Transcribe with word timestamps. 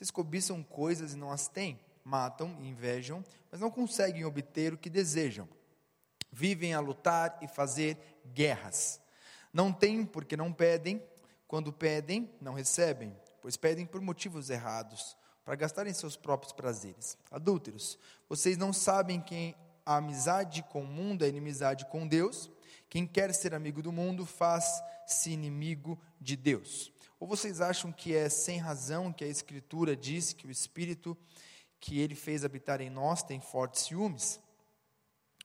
Vocês 0.00 0.10
cobiçam 0.10 0.62
coisas 0.62 1.12
e 1.12 1.16
não 1.16 1.30
as 1.30 1.46
têm, 1.46 1.78
matam 2.02 2.56
e 2.58 2.68
invejam, 2.70 3.22
mas 3.52 3.60
não 3.60 3.70
conseguem 3.70 4.24
obter 4.24 4.72
o 4.72 4.78
que 4.78 4.88
desejam. 4.88 5.46
Vivem 6.32 6.72
a 6.72 6.80
lutar 6.80 7.36
e 7.42 7.46
fazer 7.46 7.98
guerras. 8.32 8.98
Não 9.52 9.70
têm 9.70 10.06
porque 10.06 10.38
não 10.38 10.54
pedem, 10.54 11.02
quando 11.46 11.70
pedem, 11.70 12.32
não 12.40 12.54
recebem, 12.54 13.14
pois 13.42 13.58
pedem 13.58 13.84
por 13.84 14.00
motivos 14.00 14.48
errados, 14.48 15.18
para 15.44 15.54
gastarem 15.54 15.92
seus 15.92 16.16
próprios 16.16 16.54
prazeres. 16.54 17.18
Adúlteros, 17.30 17.98
vocês 18.26 18.56
não 18.56 18.72
sabem 18.72 19.20
que 19.20 19.54
a 19.84 19.96
amizade 19.96 20.62
com 20.62 20.82
o 20.82 20.86
mundo 20.86 21.26
é 21.26 21.28
inimizade 21.28 21.84
com 21.84 22.08
Deus? 22.08 22.50
Quem 22.88 23.06
quer 23.06 23.34
ser 23.34 23.52
amigo 23.52 23.82
do 23.82 23.92
mundo 23.92 24.24
faz-se 24.24 25.30
inimigo 25.30 26.00
de 26.18 26.36
Deus. 26.36 26.90
Ou 27.20 27.28
vocês 27.28 27.60
acham 27.60 27.92
que 27.92 28.16
é 28.16 28.30
sem 28.30 28.56
razão 28.56 29.12
que 29.12 29.22
a 29.22 29.28
Escritura 29.28 29.94
diz 29.94 30.32
que 30.32 30.46
o 30.46 30.50
Espírito 30.50 31.14
que 31.78 32.00
ele 32.00 32.14
fez 32.14 32.46
habitar 32.46 32.80
em 32.80 32.88
nós 32.88 33.22
tem 33.22 33.38
fortes 33.38 33.82
ciúmes? 33.82 34.40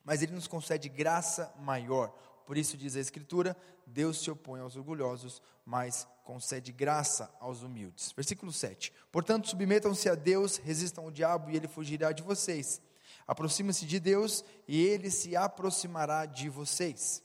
Mas 0.02 0.22
ele 0.22 0.32
nos 0.32 0.48
concede 0.48 0.88
graça 0.88 1.54
maior. 1.60 2.16
Por 2.46 2.58
isso 2.58 2.78
diz 2.78 2.96
a 2.96 3.02
Escritura: 3.02 3.58
Deus 3.86 4.24
se 4.24 4.32
opõe 4.32 4.62
aos 4.62 4.78
orgulhosos, 4.78 5.42
mas 5.66 6.08
concede 6.24 6.72
graça 6.72 7.30
aos 7.42 7.62
humildes. 7.62 8.14
Versículo 8.14 8.54
7. 8.54 8.94
Portanto, 9.12 9.50
submetam-se 9.50 10.08
a 10.08 10.16
Deus, 10.16 10.56
resistam 10.56 11.04
ao 11.04 11.12
diabo 11.12 11.52
e 11.52 11.58
ele 11.58 11.68
fugirá 11.68 12.14
de 12.14 12.24
vocês. 12.24 12.82
Aproximem-se 13.28 13.86
de 13.86 14.00
Deus 14.00 14.46
e 14.66 14.82
ele 14.82 15.12
se 15.12 15.36
aproximará 15.36 16.26
de 16.26 16.48
vocês. 16.48 17.25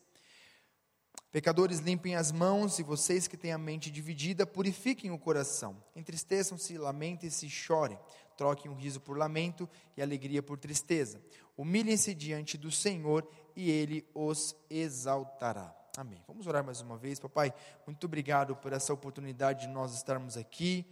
Pecadores, 1.33 1.79
limpem 1.79 2.17
as 2.17 2.33
mãos, 2.33 2.81
e 2.81 2.83
vocês 2.83 3.29
que 3.29 3.37
têm 3.37 3.53
a 3.53 3.59
mente 3.59 3.89
dividida, 3.89 4.45
purifiquem 4.45 5.13
o 5.13 5.19
coração. 5.19 5.81
Entristeçam-se, 5.95 6.77
lamentem-se 6.77 7.47
e 7.47 7.51
chorem. 7.51 7.97
Troquem 8.37 8.69
o 8.69 8.75
riso 8.75 9.01
por 9.01 9.17
lamento 9.17 9.69
e 9.97 10.03
alegria 10.03 10.43
por 10.43 10.59
tristeza. 10.59 11.23
Humilhem-se 11.57 12.17
diante 12.17 12.59
do 12.59 12.69
Senhor 12.73 13.29
e 13.55 13.71
Ele 13.71 14.05
os 14.13 14.57
exaltará. 14.69 15.73
Amém. 15.97 16.21
Vamos 16.27 16.49
orar 16.49 16.65
mais 16.65 16.81
uma 16.81 16.97
vez. 16.97 17.21
Papai, 17.21 17.55
muito 17.87 18.05
obrigado 18.07 18.57
por 18.57 18.73
essa 18.73 18.93
oportunidade 18.93 19.69
de 19.69 19.73
nós 19.73 19.95
estarmos 19.95 20.37
aqui, 20.37 20.85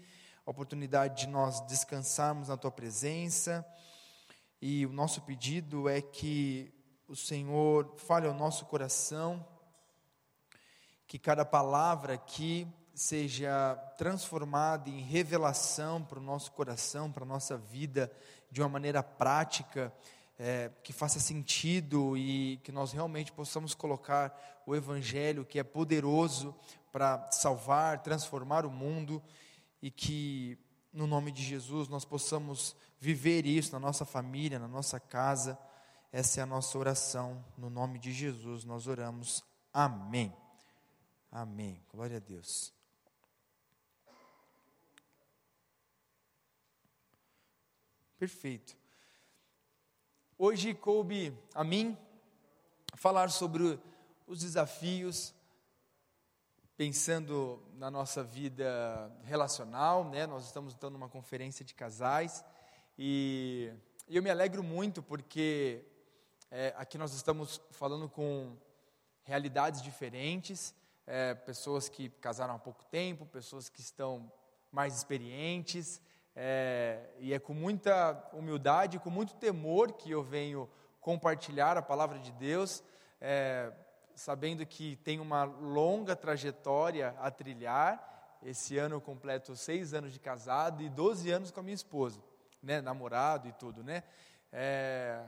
a 0.46 0.52
oportunidade 0.52 1.22
de 1.22 1.26
nós 1.26 1.60
descansarmos 1.62 2.46
na 2.46 2.56
Tua 2.56 2.70
presença. 2.70 3.66
E 4.62 4.86
o 4.86 4.92
nosso 4.92 5.20
pedido 5.22 5.88
é 5.88 6.00
que 6.00 6.72
o 7.08 7.16
Senhor 7.16 7.92
fale 7.96 8.28
ao 8.28 8.34
nosso 8.34 8.66
coração 8.66 9.44
que 11.08 11.18
cada 11.18 11.42
palavra 11.42 12.14
aqui 12.14 12.68
seja 12.94 13.74
transformada 13.96 14.90
em 14.90 15.00
revelação 15.00 16.04
para 16.04 16.18
o 16.18 16.22
nosso 16.22 16.52
coração, 16.52 17.10
para 17.10 17.24
a 17.24 17.26
nossa 17.26 17.56
vida, 17.56 18.12
de 18.50 18.60
uma 18.60 18.68
maneira 18.68 19.02
prática, 19.02 19.90
é, 20.38 20.70
que 20.84 20.92
faça 20.92 21.18
sentido 21.18 22.16
e 22.16 22.58
que 22.58 22.70
nós 22.70 22.92
realmente 22.92 23.32
possamos 23.32 23.74
colocar 23.74 24.62
o 24.66 24.76
Evangelho, 24.76 25.46
que 25.46 25.58
é 25.58 25.64
poderoso 25.64 26.54
para 26.92 27.30
salvar, 27.30 28.02
transformar 28.02 28.66
o 28.66 28.70
mundo, 28.70 29.22
e 29.80 29.90
que, 29.90 30.58
no 30.92 31.06
nome 31.06 31.32
de 31.32 31.42
Jesus, 31.42 31.88
nós 31.88 32.04
possamos 32.04 32.76
viver 33.00 33.46
isso 33.46 33.72
na 33.72 33.78
nossa 33.78 34.04
família, 34.04 34.58
na 34.58 34.68
nossa 34.68 35.00
casa. 35.00 35.58
Essa 36.12 36.40
é 36.40 36.42
a 36.42 36.46
nossa 36.46 36.76
oração. 36.76 37.42
No 37.56 37.70
nome 37.70 37.98
de 37.98 38.12
Jesus, 38.12 38.64
nós 38.64 38.86
oramos. 38.86 39.42
Amém. 39.72 40.47
Amém. 41.30 41.84
Glória 41.92 42.16
a 42.16 42.20
Deus. 42.20 42.72
Perfeito. 48.18 48.76
Hoje 50.38 50.72
coube 50.72 51.36
a 51.54 51.62
mim 51.62 51.96
falar 52.94 53.30
sobre 53.30 53.78
os 54.26 54.41
desafios, 54.41 55.34
pensando 56.76 57.62
na 57.74 57.91
nossa 57.91 58.24
vida 58.24 59.12
relacional, 59.24 60.08
né? 60.08 60.26
Nós 60.26 60.47
estamos 60.47 60.72
estando 60.72 60.94
numa 60.94 61.08
conferência 61.08 61.64
de 61.64 61.74
casais 61.74 62.42
e 62.98 63.70
eu 64.08 64.22
me 64.22 64.30
alegro 64.30 64.62
muito 64.62 65.03
porque 65.03 65.84
é, 66.50 66.72
aqui 66.76 66.97
nós 66.97 67.12
estamos 67.12 67.60
falando 67.70 68.08
com 68.08 68.56
realidades 69.24 69.82
diferentes 69.82 70.74
é, 71.08 71.34
pessoas 71.34 71.88
que 71.88 72.10
casaram 72.10 72.54
há 72.54 72.58
pouco 72.58 72.84
tempo, 72.84 73.24
pessoas 73.24 73.70
que 73.70 73.80
estão 73.80 74.30
mais 74.70 74.94
experientes, 74.94 76.02
é, 76.36 77.00
e 77.19 77.32
é 77.32 77.38
com 77.38 77.54
muita 77.54 78.30
humildade, 78.34 78.98
com 78.98 79.10
muito 79.10 79.34
temor 79.36 79.92
que 79.92 80.10
eu 80.10 80.22
venho 80.22 80.68
compartilhar 81.00 81.78
a 81.78 81.82
palavra 81.82 82.18
de 82.18 82.30
Deus, 82.32 82.84
é, 83.20 83.72
sabendo 84.14 84.64
que 84.66 84.97
tem 84.97 85.18
uma 85.18 85.44
longa 85.44 86.14
trajetória 86.14 87.16
a 87.18 87.30
trilhar. 87.30 88.38
Esse 88.42 88.76
ano 88.76 88.97
eu 88.97 89.00
completo 89.00 89.56
seis 89.56 89.94
anos 89.94 90.12
de 90.12 90.20
casado 90.20 90.82
e 90.82 90.91
12 90.91 91.30
anos 91.30 91.50
com 91.50 91.60
a 91.60 91.62
minha 91.62 91.74
esposa, 91.74 92.22
né, 92.62 92.80
namorado 92.80 93.48
e 93.48 93.52
tudo, 93.52 93.82
né? 93.82 94.04
É, 94.52 95.24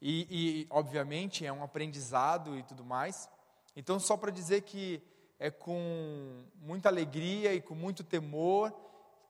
e, 0.00 0.26
e, 0.30 0.66
obviamente, 0.70 1.44
é 1.44 1.52
um 1.52 1.64
aprendizado 1.64 2.56
e 2.56 2.62
tudo 2.62 2.84
mais. 2.84 3.28
Então, 3.74 3.98
só 3.98 4.16
para 4.16 4.30
dizer 4.30 4.62
que 4.62 5.02
é 5.38 5.50
com 5.50 6.44
muita 6.56 6.88
alegria 6.88 7.54
e 7.54 7.60
com 7.60 7.74
muito 7.74 8.04
temor 8.04 8.74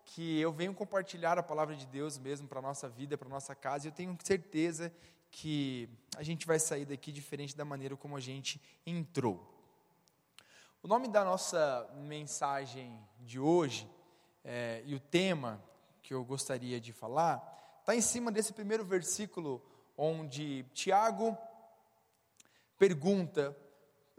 que 0.04 0.40
eu 0.40 0.52
venho 0.52 0.74
compartilhar 0.74 1.38
a 1.38 1.42
palavra 1.42 1.76
de 1.76 1.86
Deus 1.86 2.18
mesmo 2.18 2.48
para 2.48 2.58
a 2.58 2.62
nossa 2.62 2.88
vida, 2.88 3.16
para 3.16 3.28
a 3.28 3.30
nossa 3.30 3.54
casa, 3.54 3.86
e 3.86 3.88
eu 3.88 3.92
tenho 3.92 4.16
certeza 4.24 4.92
que 5.30 5.88
a 6.16 6.22
gente 6.22 6.46
vai 6.46 6.58
sair 6.58 6.84
daqui 6.84 7.12
diferente 7.12 7.56
da 7.56 7.64
maneira 7.64 7.96
como 7.96 8.16
a 8.16 8.20
gente 8.20 8.60
entrou. 8.84 9.40
O 10.82 10.88
nome 10.88 11.06
da 11.06 11.24
nossa 11.24 11.88
mensagem 11.94 12.98
de 13.20 13.38
hoje 13.38 13.88
é, 14.42 14.82
e 14.84 14.94
o 14.94 15.00
tema 15.00 15.62
que 16.02 16.12
eu 16.12 16.24
gostaria 16.24 16.80
de 16.80 16.92
falar 16.92 17.78
está 17.80 17.94
em 17.94 18.00
cima 18.00 18.32
desse 18.32 18.52
primeiro 18.52 18.84
versículo, 18.84 19.62
onde 19.96 20.64
Tiago 20.72 21.36
pergunta 22.78 23.56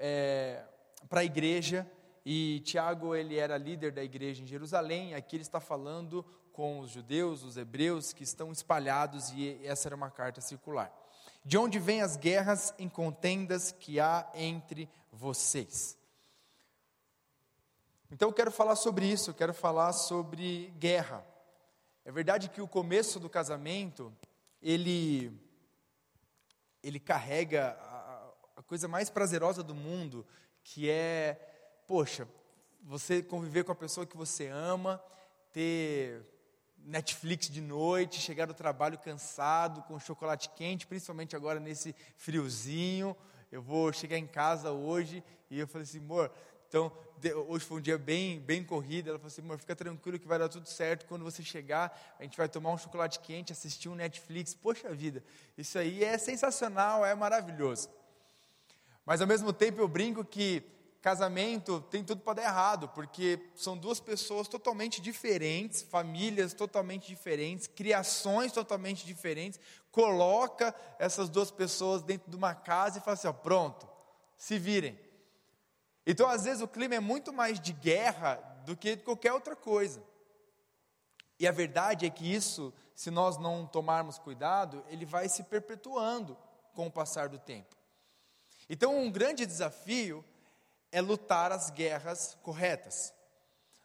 é, 0.03 0.63
para 1.07 1.22
a 1.22 1.23
igreja, 1.23 1.89
e 2.25 2.59
Tiago 2.66 3.16
ele 3.16 3.38
era 3.38 3.56
líder 3.56 3.91
da 3.91 4.03
igreja 4.03 4.41
em 4.41 4.47
Jerusalém, 4.47 5.13
aqui 5.13 5.35
ele 5.35 5.44
está 5.44 5.59
falando 5.59 6.25
com 6.51 6.79
os 6.79 6.89
judeus, 6.89 7.44
os 7.44 7.56
hebreus 7.56 8.12
que 8.12 8.23
estão 8.23 8.51
espalhados, 8.51 9.29
e 9.31 9.59
essa 9.63 9.88
era 9.88 9.95
uma 9.95 10.09
carta 10.09 10.41
circular. 10.41 10.91
De 11.45 11.57
onde 11.57 11.78
vêm 11.79 12.01
as 12.01 12.17
guerras 12.17 12.73
em 12.79 12.89
contendas 12.89 13.72
que 13.72 14.00
há 14.00 14.28
entre 14.34 14.89
vocês? 15.12 15.97
Então 18.12 18.29
eu 18.29 18.33
quero 18.33 18.51
falar 18.51 18.75
sobre 18.75 19.06
isso, 19.06 19.29
eu 19.29 19.35
quero 19.35 19.53
falar 19.53 19.94
sobre 19.94 20.73
guerra. 20.78 21.25
É 22.03 22.12
verdade 22.12 22.50
que 22.50 22.62
o 22.62 22.68
começo 22.68 23.19
do 23.19 23.29
casamento, 23.29 24.12
ele, 24.62 25.31
ele 26.83 27.00
carrega 27.00 27.78
a 28.56 28.62
coisa 28.62 28.88
mais 28.88 29.09
prazerosa 29.09 29.63
do 29.63 29.75
mundo, 29.75 30.25
que 30.63 30.89
é, 30.89 31.39
poxa, 31.88 32.28
você 32.84 33.22
conviver 33.22 33.63
com 33.63 33.72
a 33.72 33.75
pessoa 33.75 34.06
que 34.06 34.17
você 34.17 34.47
ama, 34.47 35.01
ter 35.51 36.22
Netflix 36.78 37.50
de 37.50 37.62
noite, 37.62 38.19
chegar 38.19 38.45
do 38.45 38.53
trabalho 38.53 38.97
cansado, 38.97 39.84
com 39.84 40.00
chocolate 40.00 40.50
quente, 40.50 40.88
principalmente 40.88 41.35
agora 41.35 41.59
nesse 41.59 41.95
friozinho. 42.16 43.16
Eu 43.51 43.62
vou 43.62 43.91
chegar 43.91 44.17
em 44.17 44.28
casa 44.28 44.72
hoje 44.72 45.23
e 45.50 45.59
eu 45.59 45.68
falei 45.68 45.83
assim, 45.83 46.00
amor, 46.00 46.31
então 46.68 46.91
hoje 47.47 47.66
foi 47.66 47.79
um 47.79 47.81
dia 47.81 47.97
bem, 47.97 48.39
bem 48.39 48.63
corrido. 48.63 49.09
Ela 49.09 49.19
falou 49.19 49.28
assim, 49.28 49.41
amor, 49.41 49.59
fica 49.59 49.75
tranquilo 49.75 50.18
que 50.18 50.28
vai 50.28 50.39
dar 50.39 50.50
tudo 50.50 50.68
certo. 50.68 51.06
Quando 51.06 51.23
você 51.23 51.44
chegar, 51.44 52.15
a 52.18 52.24
gente 52.24 52.38
vai 52.38 52.48
tomar 52.48 52.71
um 52.71 52.77
chocolate 52.77 53.19
quente, 53.19 53.51
assistir 53.51 53.89
um 53.89 53.95
Netflix. 53.95 54.56
Poxa 54.56 54.89
vida, 54.94 55.24
isso 55.57 55.77
aí 55.77 56.03
é 56.03 56.18
sensacional, 56.18 57.06
é 57.06 57.13
maravilhoso. 57.13 57.89
Mas 59.06 59.21
ao 59.21 59.27
mesmo 59.27 59.51
tempo 59.51 59.81
eu 59.81 59.88
brinco 59.88 60.24
que 60.24 60.63
casamento 61.01 61.81
tem 61.89 62.03
tudo 62.03 62.21
para 62.21 62.36
dar 62.36 62.44
errado, 62.44 62.88
porque 62.89 63.50
são 63.56 63.75
duas 63.75 64.00
pessoas 64.00 64.48
totalmente 64.48 65.01
diferentes, 65.01 65.81
famílias 65.81 66.53
totalmente 66.53 67.07
diferentes, 67.07 67.68
criações 67.68 68.51
totalmente 68.51 69.06
diferentes. 69.06 69.59
Coloca 69.92 70.74
essas 71.00 71.27
duas 71.27 71.50
pessoas 71.50 72.03
dentro 72.03 72.30
de 72.30 72.38
uma 72.38 72.53
casa 72.53 73.00
e 73.00 73.01
fala 73.01 73.15
assim: 73.15 73.27
ó, 73.27 73.33
pronto, 73.33 73.89
se 74.38 74.59
virem. 74.59 74.98
Então, 76.06 76.27
às 76.27 76.44
vezes, 76.44 76.62
o 76.62 76.68
clima 76.68 76.95
é 76.95 77.00
muito 77.00 77.33
mais 77.33 77.59
de 77.59 77.74
guerra 77.74 78.36
do 78.65 78.75
que 78.75 78.95
de 78.95 79.03
qualquer 79.03 79.33
outra 79.33 79.56
coisa. 79.56 80.03
E 81.39 81.48
a 81.48 81.51
verdade 81.51 82.06
é 82.06 82.09
que 82.09 82.31
isso, 82.31 82.71
se 82.94 83.09
nós 83.09 83.38
não 83.38 83.65
tomarmos 83.65 84.19
cuidado, 84.19 84.83
ele 84.88 85.06
vai 85.06 85.27
se 85.27 85.44
perpetuando 85.44 86.38
com 86.75 86.86
o 86.86 86.92
passar 86.92 87.27
do 87.27 87.39
tempo. 87.39 87.81
Então, 88.73 88.97
um 88.97 89.12
grande 89.12 89.45
desafio 89.45 90.23
é 90.94 91.01
lutar 91.01 91.51
as 91.51 91.69
guerras 91.69 92.38
corretas. 92.41 93.13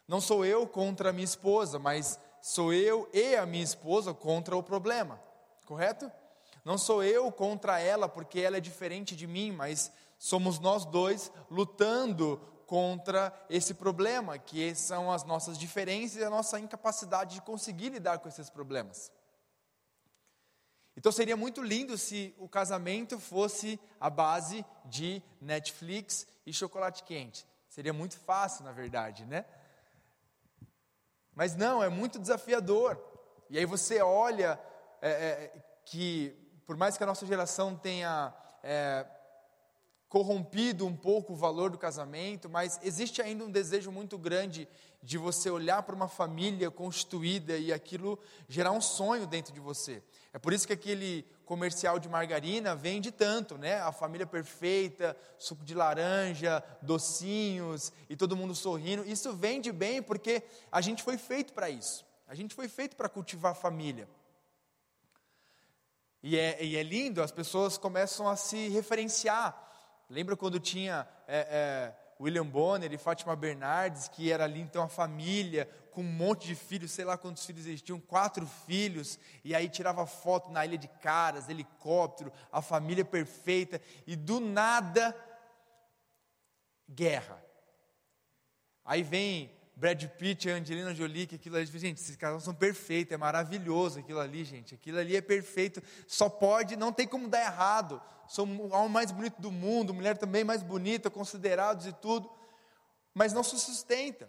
Não 0.07 0.21
sou 0.21 0.45
eu 0.45 0.65
contra 0.65 1.11
minha 1.11 1.25
esposa, 1.25 1.77
mas 1.77 2.17
sou 2.41 2.71
eu 2.71 3.09
e 3.11 3.35
a 3.35 3.45
minha 3.45 3.65
esposa 3.65 4.13
contra 4.13 4.55
o 4.55 4.63
problema, 4.63 5.21
correto? 5.65 6.09
Não 6.63 6.77
sou 6.77 7.03
eu 7.03 7.29
contra 7.33 7.81
ela 7.81 8.07
porque 8.07 8.39
ela 8.39 8.55
é 8.55 8.61
diferente 8.61 9.13
de 9.13 9.27
mim, 9.27 9.51
mas 9.51 9.91
somos 10.17 10.57
nós 10.57 10.85
dois 10.85 11.33
lutando 11.51 12.39
contra 12.65 13.37
esse 13.49 13.73
problema, 13.73 14.37
que 14.37 14.73
são 14.73 15.11
as 15.11 15.25
nossas 15.25 15.57
diferenças 15.57 16.21
e 16.21 16.23
a 16.23 16.29
nossa 16.29 16.61
incapacidade 16.61 17.35
de 17.35 17.41
conseguir 17.41 17.89
lidar 17.89 18.19
com 18.19 18.29
esses 18.29 18.49
problemas. 18.49 19.11
Então 20.97 21.11
seria 21.11 21.37
muito 21.37 21.61
lindo 21.61 21.95
se 21.95 22.33
o 22.39 22.49
casamento 22.49 23.19
fosse 23.19 23.79
a 23.99 24.09
base 24.09 24.65
de 24.83 25.21
Netflix 25.39 26.25
e 26.43 26.51
chocolate 26.51 27.03
quente. 27.03 27.45
Seria 27.69 27.93
muito 27.93 28.17
fácil, 28.17 28.65
na 28.65 28.71
verdade, 28.71 29.23
né? 29.23 29.45
Mas 31.35 31.55
não, 31.55 31.83
é 31.83 31.87
muito 31.87 32.17
desafiador. 32.17 32.99
E 33.47 33.59
aí 33.59 33.65
você 33.65 34.01
olha 34.01 34.59
é, 34.99 35.09
é, 35.09 35.63
que, 35.85 36.35
por 36.65 36.75
mais 36.75 36.97
que 36.97 37.03
a 37.03 37.05
nossa 37.05 37.27
geração 37.27 37.75
tenha 37.75 38.33
é, 38.63 39.05
corrompido 40.09 40.87
um 40.87 40.95
pouco 40.95 41.33
o 41.33 41.35
valor 41.35 41.69
do 41.69 41.77
casamento, 41.77 42.49
mas 42.49 42.79
existe 42.81 43.21
ainda 43.21 43.43
um 43.43 43.51
desejo 43.51 43.91
muito 43.91 44.17
grande 44.17 44.67
de 45.03 45.17
você 45.17 45.49
olhar 45.49 45.83
para 45.83 45.95
uma 45.95 46.07
família 46.07 46.71
constituída 46.71 47.57
e 47.57 47.71
aquilo 47.71 48.17
gerar 48.47 48.71
um 48.71 48.81
sonho 48.81 49.27
dentro 49.27 49.53
de 49.53 49.59
você. 49.59 50.01
É 50.37 50.39
por 50.39 50.53
isso 50.53 50.67
que 50.67 50.73
aquele 50.73 51.25
comercial 51.45 51.97
de 51.97 52.07
margarina 52.07 52.75
vende 52.75 53.11
tanto, 53.11 53.57
né? 53.57 53.81
A 53.81 53.91
família 53.91 54.27
perfeita, 54.27 55.17
suco 55.35 55.65
de 55.65 55.73
laranja, 55.73 56.63
docinhos 56.79 57.91
e 58.07 58.15
todo 58.15 58.35
mundo 58.35 58.53
sorrindo. 58.53 59.03
Isso 59.03 59.33
vende 59.33 59.71
bem 59.71 59.99
porque 59.99 60.43
a 60.71 60.79
gente 60.79 61.01
foi 61.01 61.17
feito 61.17 61.53
para 61.53 61.71
isso. 61.71 62.05
A 62.27 62.35
gente 62.35 62.53
foi 62.53 62.67
feito 62.69 62.95
para 62.95 63.09
cultivar 63.09 63.53
a 63.53 63.55
família. 63.55 64.07
E 66.21 66.37
é, 66.37 66.63
e 66.63 66.75
é 66.77 66.83
lindo, 66.83 67.23
as 67.23 67.31
pessoas 67.31 67.75
começam 67.75 68.29
a 68.29 68.35
se 68.35 68.67
referenciar 68.67 69.67
Lembra 70.09 70.37
quando 70.37 70.57
tinha 70.57 71.05
é, 71.27 71.37
é, 71.37 71.93
William 72.19 72.45
Bonner 72.45 72.91
e 72.91 72.97
Fátima 72.97 73.35
Bernardes, 73.35 74.07
que 74.07 74.31
era 74.31 74.43
ali 74.43 74.59
então 74.59 74.83
a 74.83 74.87
família, 74.87 75.69
com 75.91 76.01
um 76.01 76.03
monte 76.03 76.47
de 76.47 76.55
filhos, 76.55 76.91
sei 76.91 77.05
lá 77.05 77.17
quantos 77.17 77.45
filhos 77.45 77.65
eles 77.65 77.81
tinham, 77.81 77.99
quatro 77.99 78.45
filhos, 78.45 79.19
e 79.43 79.55
aí 79.55 79.67
tirava 79.69 80.05
foto 80.05 80.51
na 80.51 80.65
Ilha 80.65 80.77
de 80.77 80.87
Caras, 80.87 81.49
helicóptero, 81.49 82.31
a 82.51 82.61
família 82.61 83.03
perfeita, 83.03 83.81
e 84.05 84.15
do 84.15 84.39
nada, 84.39 85.15
guerra. 86.89 87.43
Aí 88.85 89.03
vem 89.03 89.56
Brad 89.77 90.03
Pitt 90.07 90.47
e 90.47 90.51
Angelina 90.51 90.93
Jolie, 90.95 91.27
que 91.27 91.35
aquilo 91.35 91.55
ali, 91.55 91.67
gente, 91.67 92.01
esses 92.01 92.15
casais 92.15 92.41
são 92.41 92.55
perfeitos, 92.55 93.13
é 93.13 93.17
maravilhoso 93.17 93.99
aquilo 93.99 94.19
ali, 94.19 94.43
gente, 94.43 94.73
aquilo 94.73 94.97
ali 94.97 95.15
é 95.15 95.21
perfeito, 95.21 95.83
só 96.07 96.27
pode, 96.27 96.75
não 96.75 96.91
tem 96.91 97.07
como 97.07 97.27
dar 97.27 97.41
errado, 97.41 98.01
sou 98.27 98.47
o 98.47 98.73
homem 98.73 98.89
mais 98.89 99.11
bonito 99.11 99.39
do 99.39 99.51
mundo, 99.51 99.93
mulher 99.93 100.17
também 100.17 100.43
mais 100.43 100.63
bonita, 100.63 101.11
considerados 101.11 101.85
e 101.85 101.93
tudo, 101.93 102.27
mas 103.13 103.33
não 103.33 103.43
se 103.43 103.59
sustenta. 103.59 104.27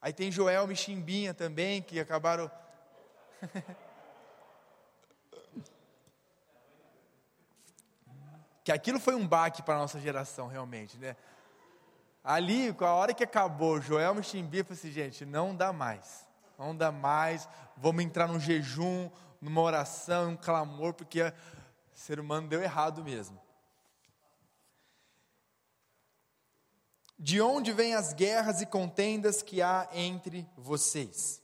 Aí 0.00 0.12
tem 0.12 0.30
Joel 0.30 0.70
e 0.70 0.76
Chimbinha 0.76 1.34
também, 1.34 1.82
que 1.82 1.98
acabaram... 1.98 2.48
que 8.62 8.70
aquilo 8.70 9.00
foi 9.00 9.16
um 9.16 9.26
baque 9.26 9.60
para 9.60 9.74
a 9.74 9.78
nossa 9.78 9.98
geração, 9.98 10.46
realmente, 10.46 10.96
né? 10.98 11.16
Ali, 12.28 12.72
com 12.72 12.84
a 12.84 12.92
hora 12.92 13.14
que 13.14 13.22
acabou, 13.22 13.80
Joel 13.80 14.16
eu 14.16 14.24
falei 14.24 14.64
assim, 14.68 14.90
gente, 14.90 15.24
não 15.24 15.54
dá 15.54 15.72
mais. 15.72 16.26
Não 16.58 16.76
dá 16.76 16.90
mais. 16.90 17.48
Vamos 17.76 18.02
entrar 18.02 18.26
num 18.26 18.40
jejum, 18.40 19.08
numa 19.40 19.60
oração, 19.60 20.30
um 20.30 20.36
clamor, 20.36 20.92
porque 20.92 21.22
o 21.22 21.32
ser 21.94 22.18
humano 22.18 22.48
deu 22.48 22.60
errado 22.60 23.04
mesmo. 23.04 23.40
De 27.16 27.40
onde 27.40 27.72
vêm 27.72 27.94
as 27.94 28.12
guerras 28.12 28.60
e 28.60 28.66
contendas 28.66 29.40
que 29.40 29.62
há 29.62 29.88
entre 29.92 30.48
vocês? 30.56 31.40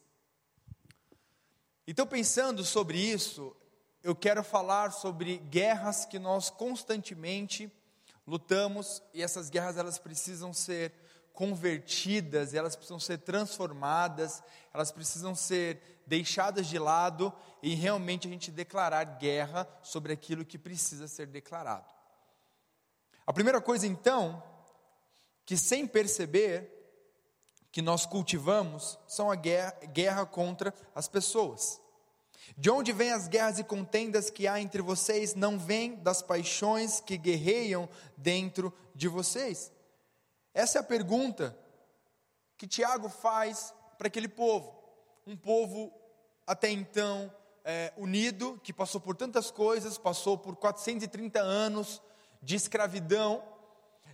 Então, 1.86 2.08
pensando 2.08 2.64
sobre 2.64 2.98
isso, 2.98 3.54
eu 4.02 4.16
quero 4.16 4.42
falar 4.42 4.90
sobre 4.90 5.38
guerras 5.38 6.04
que 6.04 6.18
nós 6.18 6.50
constantemente 6.50 7.72
lutamos 8.32 9.02
e 9.12 9.22
essas 9.22 9.50
guerras 9.50 9.76
elas 9.76 9.98
precisam 9.98 10.54
ser 10.54 10.90
convertidas, 11.34 12.54
elas 12.54 12.74
precisam 12.74 12.98
ser 12.98 13.18
transformadas, 13.18 14.42
elas 14.72 14.90
precisam 14.90 15.34
ser 15.34 16.02
deixadas 16.06 16.66
de 16.66 16.78
lado 16.78 17.30
e 17.62 17.74
realmente 17.74 18.26
a 18.26 18.30
gente 18.30 18.50
declarar 18.50 19.04
guerra 19.04 19.68
sobre 19.82 20.14
aquilo 20.14 20.46
que 20.46 20.58
precisa 20.58 21.06
ser 21.06 21.26
declarado. 21.26 21.92
A 23.26 23.34
primeira 23.34 23.60
coisa 23.60 23.86
então, 23.86 24.42
que 25.44 25.54
sem 25.54 25.86
perceber 25.86 26.70
que 27.70 27.82
nós 27.82 28.06
cultivamos, 28.06 28.98
são 29.06 29.30
a 29.30 29.34
guerra, 29.34 29.72
guerra 29.92 30.24
contra 30.24 30.72
as 30.94 31.06
pessoas. 31.06 31.81
De 32.56 32.70
onde 32.70 32.92
vêm 32.92 33.12
as 33.12 33.28
guerras 33.28 33.58
e 33.58 33.64
contendas 33.64 34.30
que 34.30 34.46
há 34.46 34.60
entre 34.60 34.82
vocês? 34.82 35.34
Não 35.34 35.58
vêm 35.58 35.96
das 35.96 36.22
paixões 36.22 37.00
que 37.00 37.16
guerreiam 37.16 37.88
dentro 38.16 38.72
de 38.94 39.08
vocês? 39.08 39.72
Essa 40.54 40.78
é 40.78 40.80
a 40.80 40.84
pergunta 40.84 41.56
que 42.58 42.66
Tiago 42.66 43.08
faz 43.08 43.72
para 43.96 44.08
aquele 44.08 44.28
povo. 44.28 44.74
Um 45.26 45.36
povo 45.36 45.92
até 46.46 46.70
então 46.70 47.32
é, 47.64 47.92
unido, 47.96 48.60
que 48.62 48.72
passou 48.72 49.00
por 49.00 49.16
tantas 49.16 49.50
coisas, 49.50 49.96
passou 49.96 50.36
por 50.36 50.56
430 50.56 51.40
anos 51.40 52.02
de 52.42 52.56
escravidão, 52.56 53.42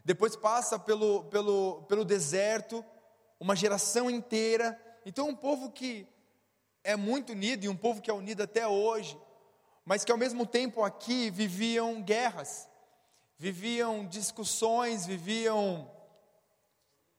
depois 0.04 0.36
passa 0.36 0.78
pelo, 0.78 1.24
pelo, 1.24 1.82
pelo 1.82 2.04
deserto, 2.04 2.84
uma 3.40 3.56
geração 3.56 4.10
inteira. 4.10 4.80
Então, 5.04 5.28
um 5.28 5.34
povo 5.34 5.70
que 5.70 6.06
é 6.88 6.96
muito 6.96 7.32
unido 7.32 7.64
e 7.64 7.68
um 7.68 7.76
povo 7.76 8.00
que 8.00 8.10
é 8.10 8.14
unido 8.14 8.42
até 8.42 8.66
hoje, 8.66 9.20
mas 9.84 10.04
que 10.04 10.10
ao 10.10 10.16
mesmo 10.16 10.46
tempo 10.46 10.82
aqui 10.82 11.28
viviam 11.28 12.02
guerras, 12.02 12.66
viviam 13.36 14.06
discussões, 14.06 15.04
viviam 15.04 15.90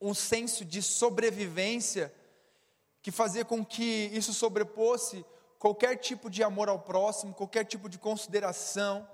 um 0.01 0.11
senso 0.11 0.65
de 0.65 0.81
sobrevivência 0.81 2.11
que 2.99 3.11
fazia 3.11 3.45
com 3.45 3.63
que 3.63 4.09
isso 4.11 4.33
sobrepôsse 4.33 5.23
qualquer 5.59 5.97
tipo 5.97 6.31
de 6.31 6.41
amor 6.41 6.67
ao 6.67 6.79
próximo, 6.79 7.35
qualquer 7.35 7.63
tipo 7.63 7.87
de 7.87 7.99
consideração, 7.99 9.07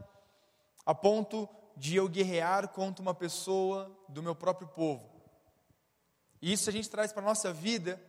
a 0.86 0.96
ponto 0.96 1.50
de 1.76 1.98
eu 1.98 2.08
guerrear 2.08 2.70
contra 2.70 3.02
uma 3.02 3.14
pessoa 3.14 3.94
do 4.08 4.24
meu 4.24 4.34
próprio 4.34 4.70
povo. 4.70 5.04
E 6.42 6.54
isso 6.54 6.70
a 6.70 6.72
gente 6.72 6.90
traz 6.90 7.12
para 7.12 7.24
a 7.24 7.26
nossa 7.26 7.52
vida, 7.52 8.02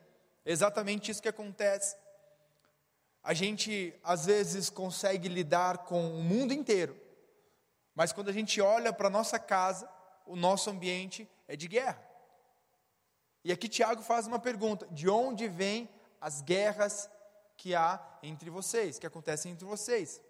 exatamente 0.45 1.11
isso 1.11 1.21
que 1.21 1.29
acontece 1.29 2.06
a 3.27 3.35
gente 3.35 3.93
às 4.05 4.27
vezes 4.27 4.71
consegue 4.71 5.29
lidar 5.29 5.79
com 5.79 6.17
o 6.17 6.23
mundo 6.23 6.53
inteiro, 6.53 6.97
mas 7.93 8.13
quando 8.13 8.29
a 8.29 8.33
gente 8.33 8.61
olha 8.61 8.93
para 8.93 9.09
a 9.09 9.11
nossa 9.11 9.37
casa, 9.37 9.91
o 10.25 10.37
nosso 10.37 10.71
ambiente 10.71 11.29
é 11.49 11.57
de 11.57 11.67
guerra. 11.67 12.01
E 13.43 13.51
aqui 13.51 13.69
Tiago 13.69 14.01
faz 14.01 14.29
uma 14.29 14.39
pergunta: 14.39 14.87
de 14.93 15.09
onde 15.09 15.49
vêm 15.49 15.91
as 16.21 16.41
guerras 16.41 17.11
que 17.57 17.75
há 17.75 18.01
entre 18.23 18.49
vocês, 18.49 18.97
que 18.97 19.09
acontecem 19.09 19.51
entre 19.51 19.67
vocês? 19.67 20.23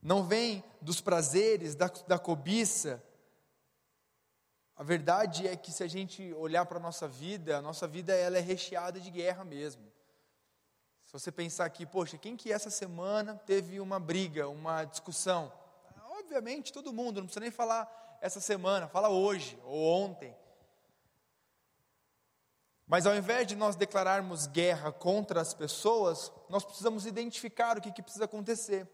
Não 0.00 0.22
vem 0.22 0.62
dos 0.80 1.00
prazeres, 1.00 1.74
da, 1.74 1.88
da 2.06 2.16
cobiça. 2.16 3.02
A 4.76 4.84
verdade 4.84 5.48
é 5.48 5.56
que 5.56 5.72
se 5.72 5.82
a 5.82 5.88
gente 5.88 6.32
olhar 6.34 6.64
para 6.64 6.78
a 6.78 6.82
nossa 6.82 7.08
vida, 7.08 7.58
a 7.58 7.60
nossa 7.60 7.88
vida 7.88 8.14
ela 8.14 8.38
é 8.38 8.40
recheada 8.40 9.00
de 9.00 9.10
guerra 9.10 9.44
mesmo. 9.44 9.89
Se 11.10 11.18
você 11.18 11.32
pensar 11.32 11.64
aqui, 11.64 11.84
poxa, 11.84 12.16
quem 12.16 12.36
que 12.36 12.52
essa 12.52 12.70
semana 12.70 13.34
teve 13.44 13.80
uma 13.80 13.98
briga, 13.98 14.48
uma 14.48 14.84
discussão? 14.84 15.52
Obviamente, 16.08 16.72
todo 16.72 16.92
mundo, 16.92 17.16
não 17.16 17.24
precisa 17.24 17.40
nem 17.40 17.50
falar 17.50 18.16
essa 18.20 18.38
semana, 18.38 18.86
fala 18.86 19.08
hoje 19.08 19.58
ou 19.64 20.04
ontem. 20.04 20.32
Mas 22.86 23.06
ao 23.06 23.16
invés 23.16 23.44
de 23.44 23.56
nós 23.56 23.74
declararmos 23.74 24.46
guerra 24.46 24.92
contra 24.92 25.40
as 25.40 25.52
pessoas, 25.52 26.30
nós 26.48 26.64
precisamos 26.64 27.04
identificar 27.04 27.76
o 27.76 27.80
que, 27.80 27.90
que 27.90 28.02
precisa 28.02 28.26
acontecer. 28.26 28.86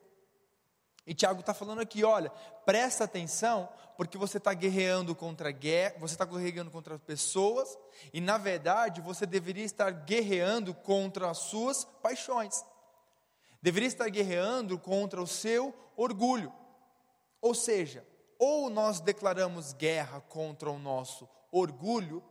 E 1.06 1.14
Tiago 1.14 1.40
está 1.40 1.54
falando 1.54 1.80
aqui, 1.80 2.02
olha, 2.02 2.30
presta 2.64 3.04
atenção, 3.04 3.68
porque 3.96 4.18
você 4.18 4.38
está 4.38 4.52
guerreando 4.52 5.14
contra 5.14 5.52
guerra, 5.52 5.94
você 6.00 6.14
está 6.14 6.24
guerreando 6.24 6.70
contra 6.70 6.98
pessoas, 6.98 7.78
e 8.12 8.20
na 8.20 8.36
verdade 8.36 9.00
você 9.00 9.24
deveria 9.24 9.64
estar 9.64 9.90
guerreando 9.90 10.74
contra 10.74 11.30
as 11.30 11.38
suas 11.38 11.84
paixões. 11.84 12.64
Deveria 13.62 13.86
estar 13.86 14.08
guerreando 14.08 14.78
contra 14.78 15.22
o 15.22 15.26
seu 15.26 15.72
orgulho. 15.96 16.52
Ou 17.40 17.54
seja, 17.54 18.04
ou 18.38 18.68
nós 18.68 19.00
declaramos 19.00 19.72
guerra 19.72 20.20
contra 20.20 20.70
o 20.70 20.78
nosso 20.78 21.28
orgulho, 21.52 22.22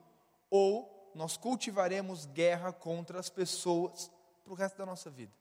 ou 0.49 1.11
nós 1.15 1.37
cultivaremos 1.37 2.25
guerra 2.25 2.73
contra 2.73 3.19
as 3.19 3.29
pessoas 3.29 4.11
para 4.43 4.51
o 4.51 4.55
resto 4.55 4.77
da 4.77 4.85
nossa 4.85 5.09
vida. 5.09 5.33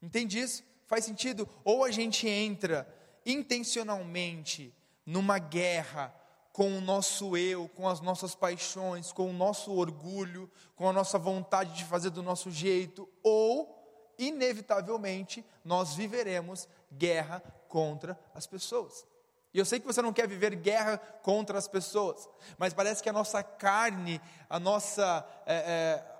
Entende 0.00 0.38
isso? 0.38 0.62
Faz 0.88 1.04
sentido? 1.04 1.48
Ou 1.62 1.84
a 1.84 1.90
gente 1.92 2.26
entra 2.26 2.88
intencionalmente 3.24 4.74
numa 5.06 5.38
guerra 5.38 6.12
com 6.50 6.76
o 6.76 6.80
nosso 6.80 7.36
eu, 7.36 7.68
com 7.68 7.86
as 7.86 8.00
nossas 8.00 8.34
paixões, 8.34 9.12
com 9.12 9.30
o 9.30 9.32
nosso 9.32 9.72
orgulho, 9.72 10.50
com 10.74 10.88
a 10.88 10.92
nossa 10.92 11.16
vontade 11.16 11.76
de 11.76 11.84
fazer 11.84 12.10
do 12.10 12.22
nosso 12.22 12.50
jeito, 12.50 13.08
ou, 13.22 14.12
inevitavelmente, 14.18 15.44
nós 15.64 15.94
viveremos 15.94 16.66
guerra 16.92 17.40
contra 17.68 18.18
as 18.34 18.46
pessoas. 18.46 19.06
E 19.52 19.58
eu 19.58 19.64
sei 19.64 19.78
que 19.78 19.86
você 19.86 20.02
não 20.02 20.12
quer 20.12 20.26
viver 20.26 20.54
guerra 20.56 20.98
contra 21.22 21.58
as 21.58 21.68
pessoas, 21.68 22.28
mas 22.58 22.74
parece 22.74 23.02
que 23.02 23.08
a 23.08 23.12
nossa 23.12 23.42
carne, 23.42 24.20
a 24.48 24.58
nossa, 24.58 25.24
é, 25.46 25.54
é, 25.54 26.17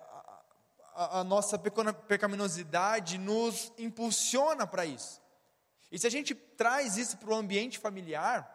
a, 0.99 1.25
nossa 1.25 1.57
pecaminosidade 1.57 3.19
nos 3.19 3.73
impulsiona 3.79 4.67
para 4.67 4.85
isso. 4.85 5.23
E 5.93 5.99
se 5.99 6.07
a 6.09 6.11
gente 6.11 6.35
traz 6.35 6.97
isso 6.97 7.17
para 7.19 7.31
o 7.31 7.35
ambiente 7.35 7.79
familiar, 7.79 8.55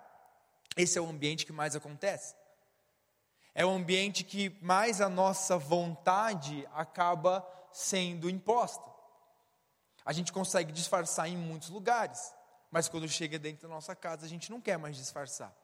esse 0.75 0.97
é 0.97 1.01
o 1.01 1.07
ambiente 1.07 1.45
que 1.45 1.53
mais 1.53 1.73
acontece. 1.73 2.35
É 3.55 3.65
o 3.65 3.69
ambiente 3.69 4.25
que 4.25 4.49
mais 4.61 4.99
a 4.99 5.07
nossa 5.07 5.57
vontade 5.57 6.67
acaba 6.73 7.47
sendo 7.71 8.29
imposta. 8.29 8.91
A 10.05 10.11
gente 10.11 10.33
consegue 10.33 10.73
disfarçar 10.73 11.29
em 11.29 11.37
muitos 11.37 11.69
lugares, 11.69 12.33
mas 12.69 12.89
quando 12.89 13.07
chega 13.07 13.39
dentro 13.39 13.69
da 13.69 13.73
nossa 13.73 13.95
casa, 13.95 14.25
a 14.25 14.29
gente 14.29 14.51
não 14.51 14.59
quer 14.59 14.77
mais 14.77 14.97
disfarçar. 14.97 15.55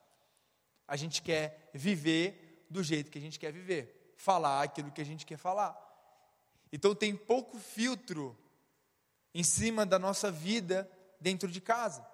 A 0.88 0.95
gente 0.95 1.21
quer 1.21 1.69
viver 1.74 2.65
do 2.69 2.81
jeito 2.81 3.12
que 3.12 3.17
a 3.17 3.21
gente 3.21 3.38
quer 3.38 3.51
viver, 3.51 4.13
falar 4.15 4.63
aquilo 4.63 4.91
que 4.91 5.01
a 5.01 5.05
gente 5.05 5.25
quer 5.25 5.38
falar. 5.38 5.88
Então 6.71 6.93
tem 6.93 7.15
pouco 7.15 7.57
filtro 7.57 8.38
em 9.33 9.43
cima 9.43 9.85
da 9.85 9.97
nossa 9.97 10.31
vida 10.31 10.89
dentro 11.19 11.49
de 11.49 11.61
casa. 11.61 12.05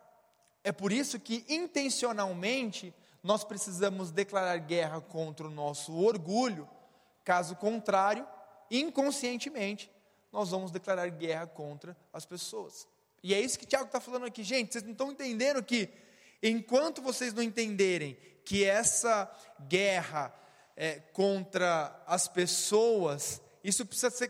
É 0.63 0.71
por 0.71 0.91
isso 0.91 1.19
que 1.19 1.45
intencionalmente 1.47 2.93
nós 3.21 3.43
precisamos 3.43 4.11
declarar 4.11 4.57
guerra 4.57 5.01
contra 5.01 5.47
o 5.47 5.51
nosso 5.51 5.93
orgulho, 5.93 6.69
caso 7.23 7.55
contrário, 7.55 8.27
inconscientemente, 8.69 9.91
nós 10.31 10.51
vamos 10.51 10.71
declarar 10.71 11.09
guerra 11.09 11.47
contra 11.47 11.95
as 12.13 12.25
pessoas. 12.25 12.87
E 13.23 13.33
é 13.33 13.39
isso 13.39 13.57
que 13.57 13.65
Tiago 13.65 13.85
está 13.85 13.99
falando 13.99 14.25
aqui, 14.25 14.43
gente. 14.43 14.73
Vocês 14.73 14.83
não 14.83 14.91
estão 14.91 15.11
entendendo 15.11 15.63
que, 15.63 15.89
enquanto 16.43 17.01
vocês 17.01 17.33
não 17.33 17.41
entenderem 17.41 18.15
que 18.43 18.63
essa 18.63 19.31
guerra 19.67 20.33
é, 20.75 20.99
contra 20.99 22.03
as 22.05 22.27
pessoas, 22.27 23.41
isso 23.67 23.83
precisa, 23.83 24.11
ser, 24.11 24.29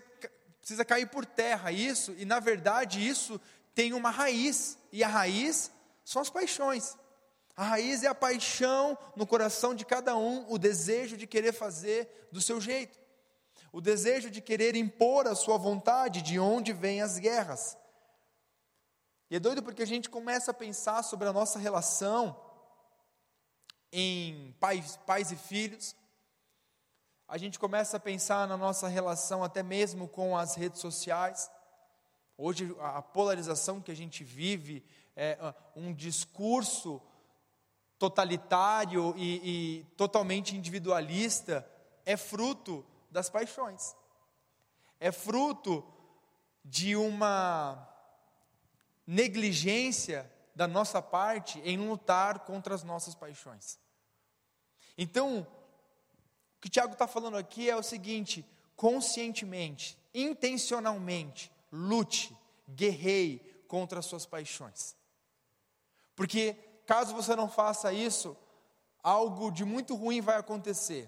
precisa 0.60 0.86
cair 0.86 1.08
por 1.08 1.26
terra, 1.26 1.70
isso, 1.70 2.16
e 2.18 2.24
na 2.24 2.40
verdade 2.40 3.06
isso 3.06 3.40
tem 3.74 3.92
uma 3.92 4.10
raiz, 4.10 4.78
e 4.94 5.04
a 5.04 5.10
raiz 5.10 5.70
são 6.06 6.22
as 6.22 6.30
paixões. 6.30 6.98
A 7.54 7.66
raiz 7.66 8.02
é 8.04 8.08
a 8.08 8.16
paixão 8.16 8.98
no 9.14 9.28
coração 9.28 9.76
de 9.76 9.86
cada 9.86 10.16
um, 10.16 10.46
o 10.50 10.58
desejo 10.58 11.18
de 11.18 11.28
querer 11.28 11.52
fazer 11.52 12.30
do 12.32 12.42
seu 12.42 12.62
jeito, 12.62 12.98
o 13.74 13.82
desejo 13.82 14.30
de 14.30 14.40
querer 14.40 14.74
impor 14.74 15.28
a 15.28 15.36
sua 15.36 15.58
vontade, 15.58 16.22
de 16.22 16.40
onde 16.40 16.72
vêm 16.72 17.02
as 17.02 17.18
guerras. 17.18 17.78
E 19.30 19.36
é 19.36 19.40
doido 19.40 19.62
porque 19.62 19.84
a 19.84 19.88
gente 19.88 20.10
começa 20.10 20.52
a 20.52 20.54
pensar 20.54 21.04
sobre 21.04 21.28
a 21.28 21.34
nossa 21.34 21.60
relação 21.60 22.40
em 23.92 24.56
pais, 24.62 24.98
pais 25.06 25.30
e 25.30 25.36
filhos, 25.36 25.94
a 27.28 27.38
gente 27.38 27.58
começa 27.58 27.98
a 27.98 28.00
pensar 28.00 28.48
na 28.48 28.56
nossa 28.56 28.88
relação 28.88 29.44
até 29.44 29.64
mesmo 29.64 30.08
com 30.08 30.38
as 30.38 30.56
redes 30.56 30.80
sociais. 30.80 31.50
Hoje, 32.38 32.76
a 32.80 33.02
polarização 33.02 33.82
que 33.82 33.92
a 33.92 33.96
gente 33.96 34.24
vive, 34.24 34.84
é, 35.16 35.38
um 35.76 35.94
discurso 35.94 37.02
totalitário 37.98 39.16
e, 39.18 39.80
e 39.80 39.84
totalmente 39.96 40.56
individualista, 40.56 41.68
é 42.06 42.16
fruto 42.16 42.86
das 43.10 43.30
paixões, 43.30 43.96
é 45.00 45.12
fruto 45.12 45.84
de 46.64 46.96
uma 46.96 47.90
negligência 49.08 50.32
da 50.56 50.68
nossa 50.68 51.02
parte 51.02 51.60
em 51.62 51.78
lutar 51.78 52.40
contra 52.40 52.76
as 52.76 52.84
nossas 52.84 53.16
paixões. 53.16 53.80
Então, 54.98 55.46
que 56.66 56.70
Tiago 56.70 56.94
está 56.94 57.06
falando 57.06 57.38
aqui 57.38 57.70
é 57.70 57.76
o 57.76 57.84
seguinte: 57.84 58.44
conscientemente, 58.76 59.96
intencionalmente, 60.16 61.52
lute, 61.72 62.36
guerreie 62.68 63.38
contra 63.68 64.00
as 64.00 64.08
suas 64.08 64.26
paixões. 64.26 64.96
Porque 66.16 66.56
caso 66.88 67.14
você 67.14 67.36
não 67.36 67.48
faça 67.48 67.94
isso, 67.94 68.36
algo 69.04 69.52
de 69.52 69.64
muito 69.64 69.94
ruim 69.94 70.22
vai 70.22 70.38
acontecer, 70.38 71.08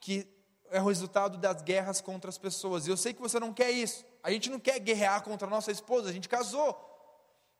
que 0.00 0.26
é 0.72 0.82
o 0.82 0.88
resultado 0.88 1.38
das 1.38 1.62
guerras 1.62 2.00
contra 2.00 2.28
as 2.28 2.36
pessoas. 2.36 2.88
E 2.88 2.90
eu 2.90 2.96
sei 2.96 3.14
que 3.14 3.22
você 3.22 3.38
não 3.38 3.52
quer 3.52 3.70
isso. 3.70 4.04
A 4.24 4.32
gente 4.32 4.50
não 4.50 4.58
quer 4.58 4.80
guerrear 4.80 5.22
contra 5.22 5.46
a 5.46 5.50
nossa 5.50 5.70
esposa, 5.70 6.10
a 6.10 6.12
gente 6.12 6.28
casou. 6.28 6.76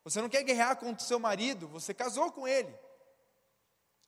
Você 0.03 0.19
não 0.19 0.27
quer 0.27 0.43
guerrear 0.43 0.75
contra 0.75 1.01
o 1.01 1.07
seu 1.07 1.17
marido, 1.17 1.65
você 1.65 1.93
casou 1.93 2.29
com 2.29 2.45
ele. 2.45 2.77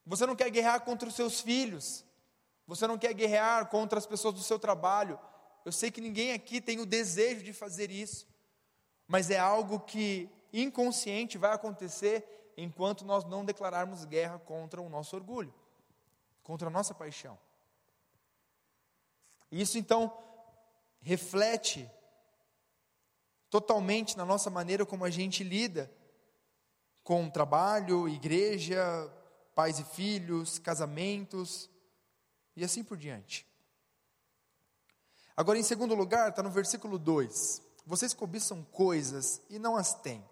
Você 0.05 0.25
não 0.25 0.35
quer 0.35 0.49
guerrear 0.49 0.81
contra 0.81 1.07
os 1.07 1.15
seus 1.15 1.39
filhos. 1.39 2.03
Você 2.67 2.87
não 2.87 2.97
quer 2.97 3.13
guerrear 3.13 3.67
contra 3.67 3.99
as 3.99 4.05
pessoas 4.05 4.33
do 4.33 4.41
seu 4.41 4.57
trabalho. 4.57 5.19
Eu 5.63 5.71
sei 5.71 5.91
que 5.91 6.01
ninguém 6.01 6.31
aqui 6.31 6.59
tem 6.59 6.79
o 6.79 6.85
desejo 6.85 7.43
de 7.43 7.53
fazer 7.53 7.91
isso, 7.91 8.27
mas 9.07 9.29
é 9.29 9.37
algo 9.37 9.79
que 9.79 10.29
inconsciente 10.51 11.37
vai 11.37 11.53
acontecer 11.53 12.53
enquanto 12.57 13.05
nós 13.05 13.23
não 13.25 13.45
declararmos 13.45 14.05
guerra 14.05 14.39
contra 14.39 14.81
o 14.81 14.89
nosso 14.89 15.15
orgulho, 15.15 15.53
contra 16.43 16.67
a 16.67 16.71
nossa 16.71 16.93
paixão. 16.93 17.37
Isso 19.51 19.77
então 19.77 20.17
reflete 21.01 21.89
totalmente 23.49 24.17
na 24.17 24.25
nossa 24.25 24.49
maneira 24.49 24.85
como 24.85 25.05
a 25.05 25.09
gente 25.09 25.43
lida 25.43 25.91
com 27.03 27.29
trabalho, 27.29 28.09
igreja, 28.09 29.11
pais 29.53 29.77
e 29.79 29.83
filhos, 29.83 30.57
casamentos 30.57 31.69
e 32.55 32.63
assim 32.63 32.83
por 32.83 32.97
diante. 32.97 33.45
Agora, 35.35 35.59
em 35.59 35.63
segundo 35.63 35.93
lugar, 35.93 36.29
está 36.29 36.41
no 36.41 36.49
versículo 36.49 36.97
2: 36.97 37.61
Vocês 37.85 38.13
cobiçam 38.13 38.63
coisas 38.71 39.41
e 39.49 39.59
não 39.59 39.75
as 39.75 39.93
têm, 39.93 40.23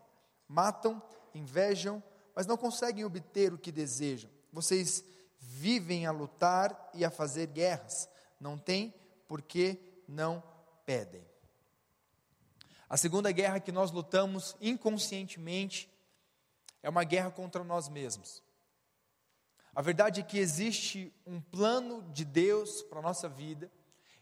matam, 0.48 1.02
invejam, 1.36 2.02
mas 2.36 2.48
não 2.48 2.58
conseguem 2.58 3.04
obter 3.04 3.54
o 3.54 3.58
que 3.58 3.72
desejam. 3.72 4.30
Vocês 4.52 5.04
vivem 5.40 6.06
a 6.06 6.12
lutar 6.12 6.90
e 6.94 7.04
a 7.04 7.12
fazer 7.12 7.48
guerras, 7.48 8.08
não 8.40 8.58
têm 8.58 8.94
porque 9.28 9.80
não 10.08 10.42
pedem. 10.86 11.26
A 12.90 12.96
segunda 12.96 13.32
guerra 13.32 13.60
que 13.60 13.72
nós 13.72 13.92
lutamos 13.92 14.56
inconscientemente 14.62 15.92
é 16.82 16.90
uma 16.90 17.04
guerra 17.04 17.32
contra 17.32 17.64
nós 17.64 17.90
mesmos. 17.90 18.44
A 19.76 19.82
verdade 19.82 20.22
é 20.22 20.24
que 20.24 20.38
existe 20.38 21.12
um 21.26 21.42
plano 21.42 22.04
de 22.12 22.24
Deus 22.24 22.84
para 22.84 23.00
a 23.00 23.02
nossa 23.02 23.28
vida, 23.28 23.72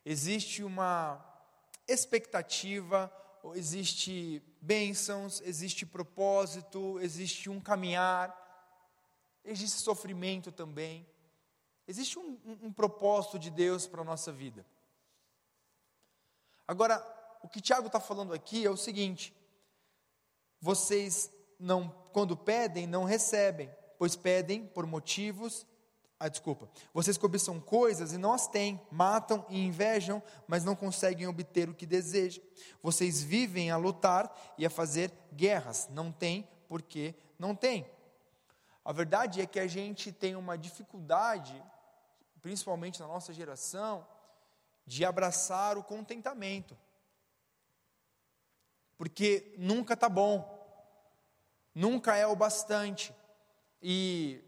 existe 0.05 0.63
uma 0.63 1.24
expectativa, 1.86 3.12
existe 3.53 4.41
bênçãos, 4.62 5.41
existe 5.41 5.86
propósito, 5.86 6.98
existe 7.01 7.50
um 7.50 7.60
caminhar, 7.60 8.34
existe 9.43 9.81
sofrimento 9.81 10.53
também, 10.53 11.05
existe 11.86 12.17
um, 12.17 12.39
um, 12.46 12.67
um 12.67 12.74
propósito 12.74 13.38
de 13.38 13.50
Deus 13.50 13.86
para 13.86 14.01
a 14.01 14.05
nossa 14.05 14.31
vida. 14.31 14.65
Agora, 16.65 17.05
o 17.43 17.50
que 17.50 17.60
Tiago 17.60 17.88
está 17.88 18.00
falando 18.00 18.34
aqui 18.34 18.65
é 18.65 18.70
o 18.70 18.77
seguinte: 18.77 19.36
vocês 20.62 21.29
não, 21.60 21.89
quando 22.13 22.38
pedem, 22.38 22.88
não 22.88 23.03
recebem, 23.03 23.70
pois 24.01 24.15
pedem 24.15 24.65
por 24.65 24.88
motivos. 24.88 25.63
Ah, 26.20 26.27
desculpa. 26.27 26.67
Vocês 26.91 27.20
cobiçam 27.20 27.60
coisas 27.60 28.12
e 28.12 28.17
não 28.17 28.34
as 28.34 28.48
têm, 28.48 28.81
matam 28.89 29.46
e 29.48 29.63
invejam, 29.63 30.24
mas 30.48 30.63
não 30.63 30.75
conseguem 30.75 31.27
obter 31.27 31.70
o 31.70 31.75
que 31.75 31.86
desejam. 31.86 32.43
Vocês 32.81 33.22
vivem 33.22 33.70
a 33.70 33.77
lutar 33.77 34.55
e 34.58 34.65
a 34.65 34.72
fazer 34.72 35.13
guerras, 35.31 35.88
não 35.91 36.12
têm 36.12 36.50
porque 36.67 37.13
não 37.38 37.55
têm. 37.55 37.86
A 38.84 38.91
verdade 38.91 39.39
é 39.39 39.46
que 39.46 39.60
a 39.60 39.67
gente 39.67 40.12
tem 40.12 40.36
uma 40.36 40.58
dificuldade, 40.58 41.63
principalmente 42.41 43.00
na 43.00 43.08
nossa 43.08 43.31
geração, 43.31 44.03
de 44.84 45.05
abraçar 45.05 45.77
o 45.77 45.84
contentamento. 45.84 46.75
Porque 48.98 49.53
nunca 49.60 49.93
está 49.93 50.10
bom, 50.10 50.60
nunca 51.75 52.15
é 52.15 52.25
o 52.25 52.36
bastante 52.36 53.13
e 53.81 54.43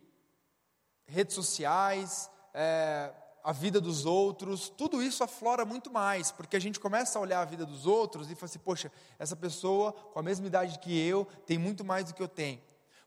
redes 1.06 1.36
sociais, 1.36 2.30
é, 2.54 3.12
a 3.44 3.52
vida 3.52 3.82
dos 3.82 4.06
outros, 4.06 4.70
tudo 4.70 5.04
isso 5.04 5.24
aflora 5.24 5.66
muito 5.66 5.92
mais, 5.92 6.32
porque 6.32 6.56
a 6.56 6.60
gente 6.60 6.80
começa 6.80 7.20
a 7.20 7.22
olhar 7.22 7.42
a 7.42 7.46
vida 7.46 7.66
dos 7.66 7.86
outros 7.86 8.32
e 8.32 8.36
fala 8.36 8.46
assim: 8.46 8.60
poxa, 8.60 8.92
essa 9.20 9.36
pessoa 9.36 9.92
com 9.92 10.20
a 10.20 10.24
mesma 10.24 10.48
idade 10.48 10.80
que 10.80 10.98
eu 10.98 11.26
tem 11.46 11.58
muito 11.58 11.84
mais 11.84 12.06
do 12.06 12.14
que 12.14 12.24
eu 12.24 12.28
tenho. 12.28 12.62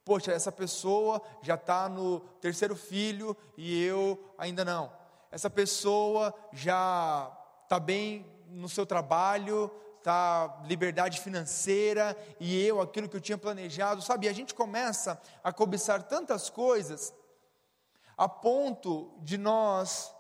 Poxa, 0.05 0.31
essa 0.31 0.53
pessoa 0.53 1.21
já 1.43 1.55
está 1.55 1.89
no 1.89 2.21
terceiro 2.41 2.77
filho 2.77 3.37
e 3.57 3.83
eu 3.83 4.33
ainda 4.39 4.65
não. 4.65 4.93
Essa 5.33 5.51
pessoa 5.51 6.33
já 6.53 7.33
está 7.65 7.81
bem 7.81 8.25
no 8.49 8.69
seu 8.69 8.87
trabalho, 8.87 9.71
está 10.07 10.63
liberdade 10.67 11.21
financeira 11.21 12.17
e 12.39 12.65
eu 12.65 12.81
aquilo 12.81 13.09
que 13.09 13.17
eu 13.17 13.21
tinha 13.21 13.37
planejado, 13.37 14.01
sabe? 14.01 14.29
A 14.29 14.33
gente 14.33 14.55
começa 14.55 15.21
a 15.43 15.53
cobiçar 15.53 16.05
tantas 16.05 16.49
coisas 16.49 17.13
a 18.17 18.29
ponto 18.29 19.19
de 19.19 19.37
nós 19.37 20.15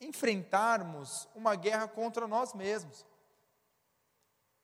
enfrentarmos 0.00 1.28
uma 1.36 1.54
guerra 1.54 1.86
contra 1.86 2.26
nós 2.26 2.52
mesmos. 2.52 3.06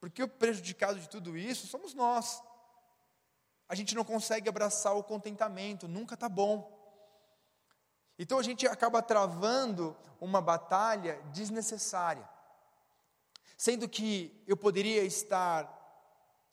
Porque 0.01 0.25
o 0.25 0.29
prejudicado 0.29 0.99
de 0.99 1.09
tudo 1.09 1.37
isso 1.39 1.69
somos 1.69 1.95
nós. 1.95 2.43
A 3.69 3.77
gente 3.77 3.95
não 3.95 4.05
consegue 4.05 4.49
abraçar 4.49 4.97
o 4.97 5.05
contentamento, 5.05 5.87
nunca 5.87 6.15
está 6.15 6.29
bom. 6.29 6.69
Então 8.19 8.41
a 8.41 8.43
gente 8.43 8.67
acaba 8.67 9.01
travando 9.01 9.97
uma 10.21 10.41
batalha 10.41 11.23
desnecessária. 11.33 12.34
Sendo 13.57 13.89
que 13.89 14.45
eu 14.47 14.57
poderia 14.57 15.03
estar 15.03 15.71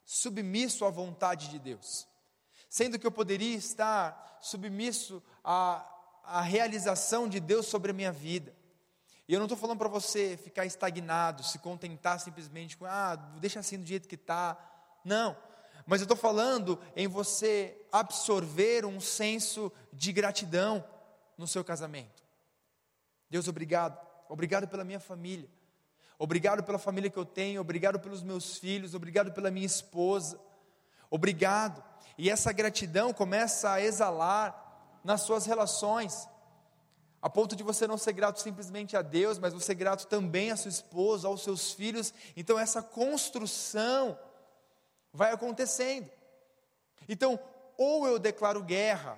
submisso 0.03 0.85
à 0.85 0.89
vontade 0.89 1.49
de 1.49 1.59
Deus. 1.59 2.07
Sendo 2.69 2.99
que 2.99 3.05
eu 3.05 3.11
poderia 3.11 3.55
estar 3.55 4.39
submisso 4.41 5.21
à, 5.43 5.85
à 6.23 6.41
realização 6.41 7.27
de 7.27 7.39
Deus 7.39 7.67
sobre 7.67 7.91
a 7.91 7.93
minha 7.93 8.11
vida. 8.11 8.55
E 9.27 9.33
eu 9.33 9.39
não 9.39 9.45
estou 9.45 9.57
falando 9.57 9.77
para 9.77 9.87
você 9.87 10.37
ficar 10.43 10.65
estagnado, 10.65 11.43
se 11.43 11.59
contentar 11.59 12.19
simplesmente 12.19 12.75
com, 12.75 12.85
ah, 12.85 13.15
deixa 13.39 13.59
assim 13.59 13.77
do 13.77 13.85
jeito 13.85 14.07
que 14.07 14.15
está. 14.15 14.57
Não. 15.05 15.37
Mas 15.85 16.01
eu 16.01 16.05
estou 16.05 16.17
falando 16.17 16.79
em 16.95 17.07
você 17.07 17.85
absorver 17.91 18.85
um 18.85 18.99
senso 18.99 19.71
de 19.91 20.11
gratidão 20.11 20.83
no 21.37 21.47
seu 21.47 21.63
casamento. 21.63 22.23
Deus, 23.29 23.47
obrigado. 23.47 23.97
Obrigado 24.27 24.67
pela 24.67 24.83
minha 24.83 24.99
família. 24.99 25.49
Obrigado 26.23 26.61
pela 26.61 26.77
família 26.77 27.09
que 27.09 27.17
eu 27.17 27.25
tenho. 27.25 27.61
Obrigado 27.61 27.99
pelos 27.99 28.21
meus 28.21 28.55
filhos. 28.59 28.93
Obrigado 28.93 29.31
pela 29.31 29.49
minha 29.49 29.65
esposa. 29.65 30.39
Obrigado. 31.09 31.83
E 32.15 32.29
essa 32.29 32.51
gratidão 32.51 33.11
começa 33.11 33.71
a 33.71 33.81
exalar 33.81 34.99
nas 35.03 35.21
suas 35.21 35.47
relações 35.47 36.29
a 37.19 37.27
ponto 37.27 37.55
de 37.55 37.63
você 37.63 37.87
não 37.87 37.97
ser 37.97 38.13
grato 38.13 38.39
simplesmente 38.39 38.95
a 38.95 39.01
Deus, 39.01 39.39
mas 39.39 39.51
você 39.51 39.65
ser 39.65 39.73
grato 39.73 40.05
também 40.05 40.51
à 40.51 40.55
sua 40.55 40.69
esposa, 40.69 41.27
aos 41.27 41.43
seus 41.43 41.71
filhos. 41.71 42.13
Então 42.37 42.59
essa 42.59 42.83
construção 42.83 44.15
vai 45.11 45.31
acontecendo. 45.31 46.07
Então, 47.09 47.39
ou 47.75 48.05
eu 48.05 48.19
declaro 48.19 48.61
guerra 48.61 49.17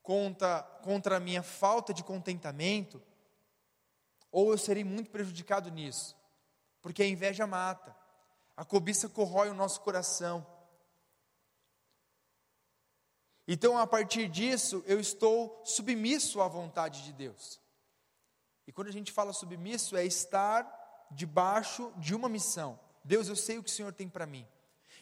contra, 0.00 0.62
contra 0.80 1.16
a 1.16 1.20
minha 1.20 1.42
falta 1.42 1.92
de 1.92 2.04
contentamento, 2.04 3.02
ou 4.34 4.50
eu 4.50 4.58
serei 4.58 4.82
muito 4.82 5.10
prejudicado 5.10 5.70
nisso, 5.70 6.16
porque 6.82 7.04
a 7.04 7.06
inveja 7.06 7.46
mata, 7.46 7.94
a 8.56 8.64
cobiça 8.64 9.08
corrói 9.08 9.48
o 9.48 9.54
nosso 9.54 9.80
coração. 9.80 10.44
Então, 13.46 13.78
a 13.78 13.86
partir 13.86 14.28
disso, 14.28 14.82
eu 14.88 14.98
estou 14.98 15.62
submisso 15.64 16.40
à 16.40 16.48
vontade 16.48 17.04
de 17.04 17.12
Deus. 17.12 17.60
E 18.66 18.72
quando 18.72 18.88
a 18.88 18.92
gente 18.92 19.12
fala 19.12 19.32
submisso, 19.32 19.96
é 19.96 20.04
estar 20.04 20.66
debaixo 21.12 21.92
de 21.96 22.12
uma 22.12 22.28
missão. 22.28 22.80
Deus, 23.04 23.28
eu 23.28 23.36
sei 23.36 23.58
o 23.58 23.62
que 23.62 23.70
o 23.70 23.72
Senhor 23.72 23.92
tem 23.92 24.08
para 24.08 24.26
mim. 24.26 24.44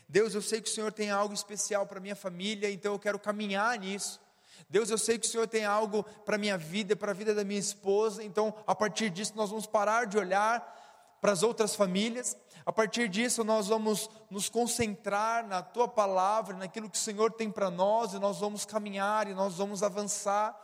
Deus, 0.06 0.34
eu 0.34 0.42
sei 0.42 0.61
que 0.61 0.68
o 0.68 0.72
Senhor 0.72 0.92
tem 0.92 1.11
algo 1.11 1.33
especial 1.33 1.87
para 1.87 2.00
minha 2.00 2.16
família, 2.16 2.70
então 2.70 2.92
eu 2.92 2.98
quero 2.98 3.18
caminhar 3.18 3.78
nisso. 3.78 4.20
Deus, 4.68 4.90
eu 4.90 4.98
sei 4.98 5.18
que 5.18 5.27
o 5.27 5.31
Senhor 5.31 5.46
tem 5.46 5.64
algo 5.64 6.03
para 6.25 6.38
minha 6.38 6.57
vida, 6.57 6.96
para 6.96 7.12
a 7.12 7.14
vida 7.14 7.35
da 7.35 7.44
minha 7.44 7.61
esposa, 7.61 8.22
então 8.22 8.55
a 8.66 8.75
partir 8.75 9.11
disso 9.11 9.33
nós 9.37 9.51
vamos 9.51 9.66
parar 9.66 10.07
de 10.07 10.18
olhar 10.18 10.81
para 11.20 11.33
as 11.33 11.42
outras 11.42 11.75
famílias 11.75 12.37
a 12.64 12.72
partir 12.72 13.09
disso, 13.09 13.42
nós 13.42 13.66
vamos 13.66 14.09
nos 14.31 14.48
concentrar 14.48 15.46
na 15.46 15.62
tua 15.62 15.88
palavra, 15.88 16.57
naquilo 16.57 16.88
que 16.88 16.96
o 16.96 17.01
Senhor 17.01 17.33
tem 17.33 17.51
para 17.51 17.70
nós, 17.70 18.12
e 18.12 18.18
nós 18.18 18.38
vamos 18.38 18.64
caminhar, 18.64 19.29
e 19.29 19.35
nós 19.35 19.57
vamos 19.57 19.83
avançar, 19.83 20.57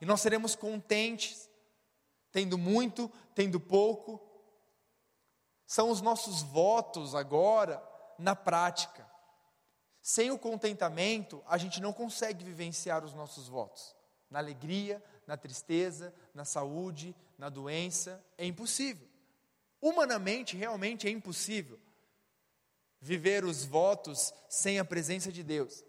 e 0.00 0.04
nós 0.04 0.20
seremos 0.20 0.56
contentes, 0.56 1.48
tendo 2.32 2.58
muito, 2.58 3.10
tendo 3.34 3.60
pouco. 3.60 4.20
São 5.64 5.90
os 5.90 6.00
nossos 6.00 6.42
votos 6.42 7.14
agora 7.14 7.82
na 8.18 8.34
prática. 8.34 9.03
Sem 10.06 10.30
o 10.30 10.38
contentamento, 10.38 11.42
a 11.46 11.56
gente 11.56 11.80
não 11.80 11.90
consegue 11.90 12.44
vivenciar 12.44 13.02
os 13.06 13.14
nossos 13.14 13.48
votos. 13.48 13.96
Na 14.28 14.38
alegria, 14.38 15.02
na 15.26 15.34
tristeza, 15.34 16.14
na 16.34 16.44
saúde, 16.44 17.16
na 17.38 17.48
doença, 17.48 18.22
é 18.36 18.44
impossível. 18.44 19.08
Humanamente, 19.80 20.58
realmente 20.58 21.06
é 21.06 21.10
impossível 21.10 21.80
viver 23.00 23.46
os 23.46 23.64
votos 23.64 24.34
sem 24.46 24.78
a 24.78 24.84
presença 24.84 25.32
de 25.32 25.42
Deus. 25.42 25.82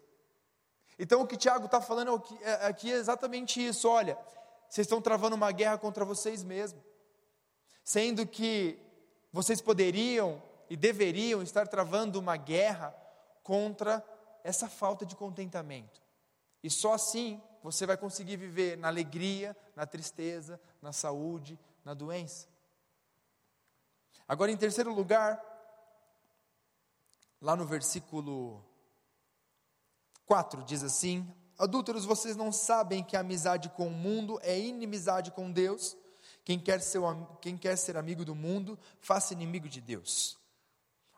Então, 0.97 1.19
o 1.21 1.27
que 1.27 1.35
Tiago 1.35 1.65
está 1.65 1.81
falando 1.81 2.23
é 2.41 2.67
aqui 2.67 2.89
é 2.89 2.95
exatamente 2.95 3.59
isso: 3.67 3.89
olha, 3.89 4.17
vocês 4.69 4.85
estão 4.85 5.01
travando 5.01 5.35
uma 5.35 5.51
guerra 5.51 5.77
contra 5.77 6.05
vocês 6.05 6.41
mesmos, 6.41 6.81
sendo 7.83 8.25
que 8.25 8.79
vocês 9.33 9.59
poderiam 9.59 10.41
e 10.69 10.77
deveriam 10.77 11.43
estar 11.43 11.67
travando 11.67 12.17
uma 12.17 12.37
guerra 12.37 12.95
contra 13.45 14.03
essa 14.43 14.67
falta 14.67 15.05
de 15.05 15.15
contentamento. 15.15 16.01
E 16.63 16.69
só 16.69 16.93
assim 16.93 17.39
você 17.61 17.85
vai 17.85 17.95
conseguir 17.95 18.37
viver 18.37 18.75
na 18.75 18.87
alegria, 18.87 19.55
na 19.75 19.85
tristeza, 19.85 20.59
na 20.81 20.91
saúde, 20.91 21.57
na 21.83 21.93
doença. 21.93 22.47
Agora, 24.27 24.51
em 24.51 24.57
terceiro 24.57 24.91
lugar, 24.91 25.39
lá 27.39 27.55
no 27.55 27.65
versículo 27.65 28.65
4 30.25 30.63
diz 30.63 30.83
assim: 30.83 31.31
Adúlteros, 31.55 32.03
vocês 32.03 32.35
não 32.35 32.51
sabem 32.51 33.03
que 33.03 33.15
a 33.15 33.19
amizade 33.19 33.69
com 33.69 33.87
o 33.87 33.91
mundo 33.91 34.39
é 34.41 34.59
inimizade 34.59 35.29
com 35.29 35.51
Deus? 35.51 35.95
Quem 36.43 36.59
quer, 36.59 36.79
quem 37.41 37.55
quer 37.55 37.75
ser 37.75 37.95
amigo 37.95 38.25
do 38.25 38.33
mundo, 38.33 38.77
faça 38.99 39.33
inimigo 39.33 39.69
de 39.69 39.81
Deus. 39.81 40.35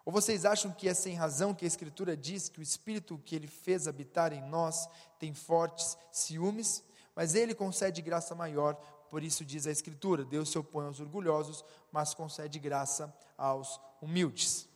Ou 0.08 0.13
vocês 0.13 0.46
acham 0.46 0.72
que 0.72 0.88
é 0.88 0.93
sem 0.93 1.15
razão 1.15 1.54
que 1.54 1.65
a 1.65 1.67
Escritura 1.67 2.15
diz 2.15 2.48
que 2.48 2.62
o 2.62 2.63
Espírito 2.63 3.22
que 3.26 3.36
Ele 3.36 3.46
fez 3.46 3.89
habitar 3.89 4.32
em 4.32 4.41
nós 4.41 4.88
tem 5.20 5.34
fortes 5.34 5.98
ciúmes? 6.10 6.82
Mas 7.13 7.36
Ele 7.36 7.54
concede 7.54 8.02
graça 8.02 8.34
maior, 8.34 8.76
por 9.12 9.22
isso 9.22 9.43
diz 9.43 9.67
a 9.67 9.70
Escritura: 9.70 10.24
Deus 10.24 10.50
se 10.50 10.58
opõe 10.58 10.86
aos 10.86 11.02
orgulhosos, 11.02 11.62
mas 11.91 12.13
concede 12.13 12.58
graça 12.58 13.13
aos 13.38 13.82
humildes. 14.02 14.70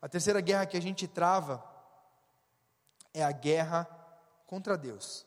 A 0.00 0.08
terceira 0.08 0.40
guerra 0.40 0.66
que 0.66 0.76
a 0.76 0.82
gente 0.82 1.08
trava 1.08 1.60
é 3.12 3.24
a 3.24 3.32
guerra 3.32 3.86
contra 4.46 4.78
Deus. 4.78 5.26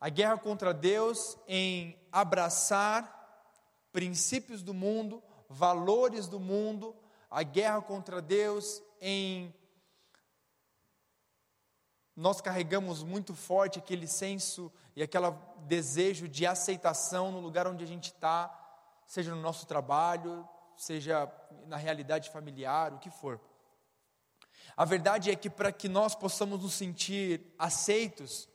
A 0.00 0.08
guerra 0.08 0.36
contra 0.38 0.74
Deus 0.74 1.38
em 1.46 1.96
abraçar 2.10 3.46
princípios 3.92 4.60
do 4.60 4.74
mundo, 4.74 5.22
valores 5.52 6.26
do 6.26 6.40
mundo, 6.40 6.96
a 7.30 7.42
guerra 7.42 7.80
contra 7.80 8.20
Deus 8.20 8.82
em 9.00 9.54
nós 12.14 12.42
carregamos 12.42 13.02
muito 13.02 13.34
forte 13.34 13.78
aquele 13.78 14.06
senso 14.06 14.70
e 14.94 15.02
aquele 15.02 15.30
desejo 15.60 16.28
de 16.28 16.46
aceitação 16.46 17.32
no 17.32 17.40
lugar 17.40 17.66
onde 17.66 17.82
a 17.82 17.86
gente 17.86 18.12
está, 18.12 18.52
seja 19.06 19.34
no 19.34 19.40
nosso 19.40 19.66
trabalho, 19.66 20.46
seja 20.76 21.30
na 21.66 21.76
realidade 21.76 22.30
familiar, 22.30 22.92
o 22.92 22.98
que 22.98 23.10
for. 23.10 23.40
A 24.76 24.84
verdade 24.84 25.30
é 25.30 25.36
que 25.36 25.48
para 25.48 25.72
que 25.72 25.88
nós 25.88 26.14
possamos 26.14 26.62
nos 26.62 26.74
sentir 26.74 27.54
aceitos, 27.58 28.46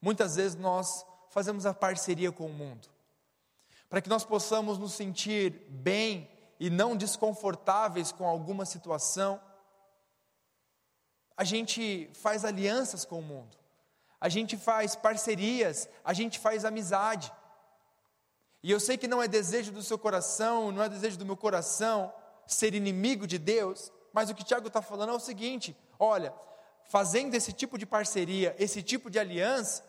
muitas 0.00 0.36
vezes 0.36 0.56
nós 0.56 1.04
fazemos 1.28 1.66
a 1.66 1.74
parceria 1.74 2.32
com 2.32 2.46
o 2.46 2.52
mundo. 2.52 2.88
Para 3.90 4.00
que 4.00 4.08
nós 4.08 4.24
possamos 4.24 4.78
nos 4.78 4.94
sentir 4.94 5.66
bem 5.68 6.31
e 6.62 6.70
não 6.70 6.96
desconfortáveis 6.96 8.12
com 8.12 8.24
alguma 8.24 8.64
situação, 8.64 9.40
a 11.36 11.42
gente 11.42 12.08
faz 12.14 12.44
alianças 12.44 13.04
com 13.04 13.18
o 13.18 13.22
mundo, 13.22 13.56
a 14.20 14.28
gente 14.28 14.56
faz 14.56 14.94
parcerias, 14.94 15.88
a 16.04 16.12
gente 16.12 16.38
faz 16.38 16.64
amizade. 16.64 17.32
E 18.62 18.70
eu 18.70 18.78
sei 18.78 18.96
que 18.96 19.08
não 19.08 19.20
é 19.20 19.26
desejo 19.26 19.72
do 19.72 19.82
seu 19.82 19.98
coração, 19.98 20.70
não 20.70 20.84
é 20.84 20.88
desejo 20.88 21.18
do 21.18 21.26
meu 21.26 21.36
coração 21.36 22.14
ser 22.46 22.76
inimigo 22.76 23.26
de 23.26 23.38
Deus, 23.38 23.90
mas 24.12 24.30
o 24.30 24.34
que 24.34 24.44
Tiago 24.44 24.68
está 24.68 24.80
falando 24.80 25.10
é 25.10 25.16
o 25.16 25.18
seguinte: 25.18 25.76
olha, 25.98 26.32
fazendo 26.84 27.34
esse 27.34 27.52
tipo 27.52 27.76
de 27.76 27.86
parceria, 27.86 28.54
esse 28.56 28.84
tipo 28.84 29.10
de 29.10 29.18
aliança, 29.18 29.82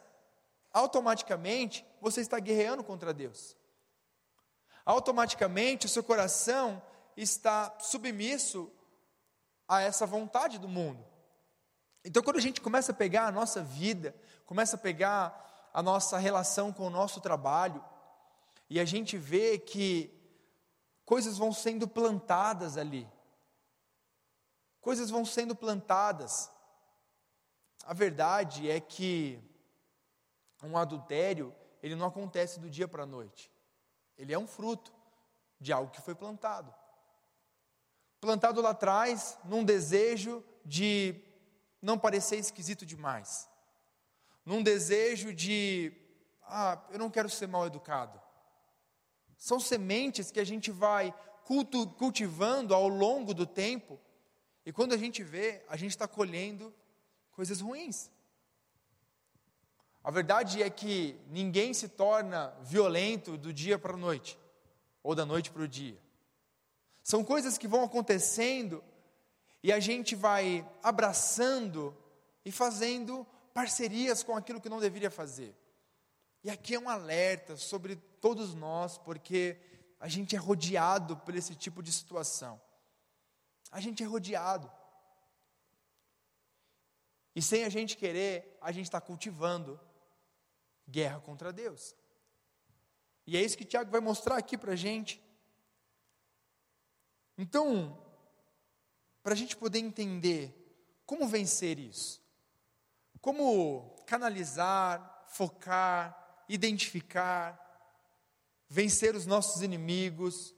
automaticamente 0.74 1.86
você 2.02 2.22
está 2.22 2.40
guerreando 2.40 2.84
contra 2.84 3.14
Deus. 3.14 3.56
Automaticamente 4.86 5.86
o 5.86 5.90
seu 5.90 6.04
coração 6.04 6.82
está 7.16 7.78
submisso 7.80 8.72
a 9.68 9.82
essa 9.82 10.06
vontade 10.06 10.58
do 10.58 10.68
mundo. 10.68 11.06
Então, 12.04 12.22
quando 12.22 12.38
a 12.38 12.42
gente 12.42 12.60
começa 12.60 12.92
a 12.92 12.96
pegar 12.96 13.28
a 13.28 13.32
nossa 13.32 13.64
vida, 13.64 14.14
começa 14.46 14.76
a 14.76 14.80
pegar 14.80 15.70
a 15.74 15.82
nossa 15.82 16.18
relação 16.18 16.74
com 16.74 16.86
o 16.86 16.90
nosso 16.90 17.22
trabalho, 17.22 17.84
e 18.70 18.80
a 18.80 18.86
gente 18.86 19.18
vê 19.18 19.58
que 19.58 20.12
coisas 21.06 21.38
vão 21.38 21.54
sendo 21.54 21.88
plantadas 21.88 22.78
ali, 22.78 23.10
coisas 24.82 25.10
vão 25.10 25.26
sendo 25.26 25.56
plantadas. 25.56 26.52
A 27.86 27.94
verdade 27.94 28.70
é 28.70 28.80
que 28.80 29.40
um 30.62 30.78
adultério, 30.78 31.54
ele 31.82 31.96
não 31.96 32.08
acontece 32.08 32.60
do 32.60 32.70
dia 32.70 32.88
para 32.88 33.04
a 33.04 33.08
noite. 33.08 33.53
Ele 34.18 34.34
é 34.34 34.40
um 34.40 34.48
fruto 34.48 34.94
de 35.60 35.72
algo 35.72 35.92
que 35.92 36.02
foi 36.02 36.16
plantado. 36.16 36.74
Plantado 38.20 38.62
lá 38.62 38.72
atrás, 38.72 39.38
num 39.44 39.64
desejo 39.64 40.44
de 40.64 41.22
não 41.82 42.00
parecer 42.00 42.38
esquisito 42.38 42.86
demais. 42.86 43.50
Num 44.46 44.64
desejo 44.64 45.34
de, 45.34 45.94
ah, 46.44 46.82
eu 46.92 47.00
não 47.00 47.10
quero 47.10 47.30
ser 47.30 47.48
mal 47.48 47.66
educado. 47.66 48.22
São 49.38 49.60
sementes 49.60 50.32
que 50.32 50.40
a 50.40 50.46
gente 50.46 50.72
vai 50.72 51.14
cultu, 51.44 51.88
cultivando 51.88 52.74
ao 52.74 52.88
longo 52.88 53.34
do 53.34 53.46
tempo, 53.46 54.00
e 54.66 54.72
quando 54.72 54.94
a 54.94 54.98
gente 54.98 55.24
vê, 55.24 55.64
a 55.68 55.76
gente 55.76 55.92
está 55.92 56.08
colhendo 56.08 56.74
coisas 57.32 57.60
ruins. 57.60 58.10
A 60.04 60.12
verdade 60.12 60.62
é 60.62 60.70
que 60.70 61.18
ninguém 61.30 61.74
se 61.74 61.88
torna 61.88 62.54
violento 62.62 63.38
do 63.38 63.54
dia 63.54 63.80
para 63.80 63.94
a 63.94 63.98
noite, 63.98 64.38
ou 65.02 65.16
da 65.16 65.26
noite 65.26 65.50
para 65.50 65.62
o 65.62 65.68
dia. 65.68 65.98
São 67.02 67.24
coisas 67.24 67.58
que 67.58 67.68
vão 67.68 67.84
acontecendo 67.84 68.84
e 69.64 69.72
a 69.72 69.80
gente 69.80 70.14
vai 70.14 70.70
abraçando 70.84 71.96
e 72.44 72.52
fazendo 72.52 73.26
parcerias 73.54 74.24
com 74.24 74.36
aquilo 74.36 74.60
que 74.60 74.70
não 74.70 74.80
deveria 74.80 75.10
fazer. 75.10 75.56
E 76.44 76.50
aqui 76.50 76.76
é 76.76 76.80
um 76.80 76.90
alerta 76.90 77.56
sobre 77.56 77.96
todos 78.20 78.54
nós, 78.54 78.98
porque 78.98 79.58
a 80.02 80.10
gente 80.10 80.36
é 80.36 80.40
rodeado 80.40 81.16
por 81.16 81.34
esse 81.34 81.56
tipo 81.56 81.82
de 81.82 81.94
situação. 81.94 82.60
A 83.72 83.80
gente 83.80 84.04
é 84.04 84.06
rodeado. 84.06 84.70
E 87.34 87.42
sem 87.42 87.64
a 87.64 87.70
gente 87.70 87.96
querer, 87.96 88.58
a 88.62 88.70
gente 88.74 88.86
está 88.86 89.00
cultivando 89.00 89.80
guerra 90.88 91.20
contra 91.20 91.54
Deus. 91.54 91.96
E 93.26 93.38
é 93.38 93.42
isso 93.42 93.58
que 93.58 93.66
Tiago 93.66 93.92
vai 93.92 94.02
mostrar 94.02 94.38
aqui 94.38 94.58
para 94.58 94.74
a 94.74 94.76
gente. 94.76 95.22
Então, 97.38 97.98
para 99.22 99.34
a 99.34 99.38
gente 99.38 99.56
poder 99.56 99.80
entender 99.80 100.54
como 101.06 101.28
vencer 101.28 101.80
isso, 101.80 102.22
como 103.22 103.96
canalizar, 104.06 105.26
focar, 105.28 106.44
identificar, 106.50 107.60
vencer 108.68 109.16
os 109.16 109.26
nossos 109.26 109.62
inimigos, 109.62 110.54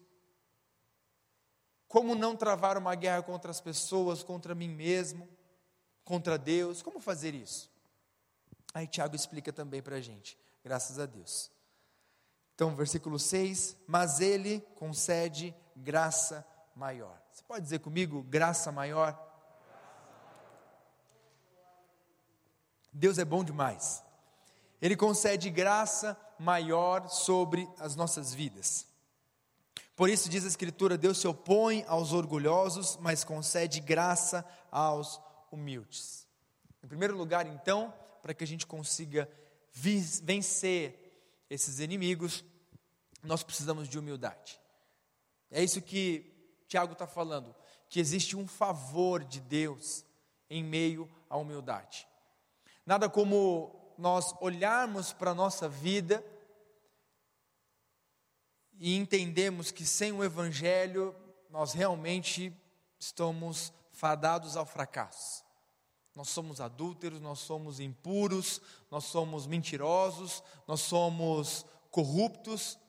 como 1.88 2.16
não 2.16 2.36
travar 2.36 2.78
uma 2.78 2.96
guerra 2.96 3.22
contra 3.22 3.52
as 3.52 3.62
pessoas, 3.62 4.24
contra 4.24 4.56
mim 4.56 4.70
mesmo, 4.70 5.30
contra 6.04 6.38
Deus, 6.38 6.82
como 6.82 7.00
fazer 7.00 7.34
isso? 7.34 7.72
Aí 8.76 8.86
Tiago 8.86 9.16
explica 9.16 9.54
também 9.54 9.82
para 9.82 9.96
a 9.96 10.02
gente, 10.02 10.38
graças 10.62 11.00
a 11.00 11.06
Deus. 11.06 11.50
Então, 12.54 12.76
versículo 12.76 13.18
6: 13.18 13.78
Mas 13.88 14.20
ele 14.20 14.60
concede 14.76 15.56
graça 15.74 16.46
maior. 16.76 17.18
Você 17.32 17.42
pode 17.48 17.64
dizer 17.64 17.80
comigo, 17.80 18.22
graça 18.24 18.74
maior? 18.74 19.18
Deus 22.92 23.18
é 23.18 23.24
bom 23.24 23.46
demais. 23.46 24.04
Ele 24.82 24.98
concede 24.98 25.50
graça 25.50 26.18
maior 26.38 27.08
sobre 27.08 27.70
as 27.80 27.96
nossas 27.96 28.34
vidas. 28.34 28.86
Por 29.96 30.10
isso 30.10 30.28
diz 30.28 30.44
a 30.44 30.50
Escritura: 30.50 30.98
Deus 30.98 31.20
se 31.20 31.28
opõe 31.30 31.86
aos 31.88 32.12
orgulhosos, 32.12 32.98
mas 32.98 33.24
concede 33.24 33.80
graça 33.80 34.46
aos 34.70 35.22
humildes. 35.50 36.28
Em 36.84 36.88
primeiro 36.90 37.16
lugar, 37.16 37.48
então, 37.48 37.94
para 38.26 38.34
que 38.34 38.44
a 38.44 38.48
gente 38.48 38.66
consiga 38.66 39.30
vencer 39.72 41.46
esses 41.48 41.78
inimigos, 41.78 42.44
nós 43.22 43.44
precisamos 43.44 43.88
de 43.88 44.00
humildade. 44.00 44.60
É 45.52 45.64
isso 45.64 45.80
que 45.80 46.26
Tiago 46.68 46.94
está 46.94 47.06
falando 47.06 47.56
que 47.88 48.00
existe 48.00 48.36
um 48.36 48.48
favor 48.48 49.24
de 49.24 49.40
Deus 49.40 50.04
em 50.50 50.64
meio 50.64 51.08
à 51.30 51.38
humildade. 51.38 52.08
Nada 52.84 53.08
como 53.08 53.94
nós 53.96 54.34
olharmos 54.42 55.14
para 55.14 55.30
a 55.30 55.36
nossa 55.36 55.70
vida 55.70 56.26
e 58.80 58.96
entendemos 58.96 59.70
que 59.70 59.86
sem 59.86 60.12
o 60.12 60.24
Evangelho 60.24 61.16
nós 61.52 61.74
realmente 61.74 62.52
estamos 62.98 63.72
fadados 63.92 64.58
ao 64.58 64.66
fracasso. 64.66 65.45
Nós 66.16 66.30
somos 66.30 66.62
adúlteros, 66.62 67.20
nós 67.20 67.40
somos 67.40 67.80
impuros, 67.80 68.62
nós 68.90 69.04
somos 69.04 69.46
mentirosos, 69.46 70.42
nós 70.66 70.80
somos 70.80 71.66
corruptos, 71.92 72.80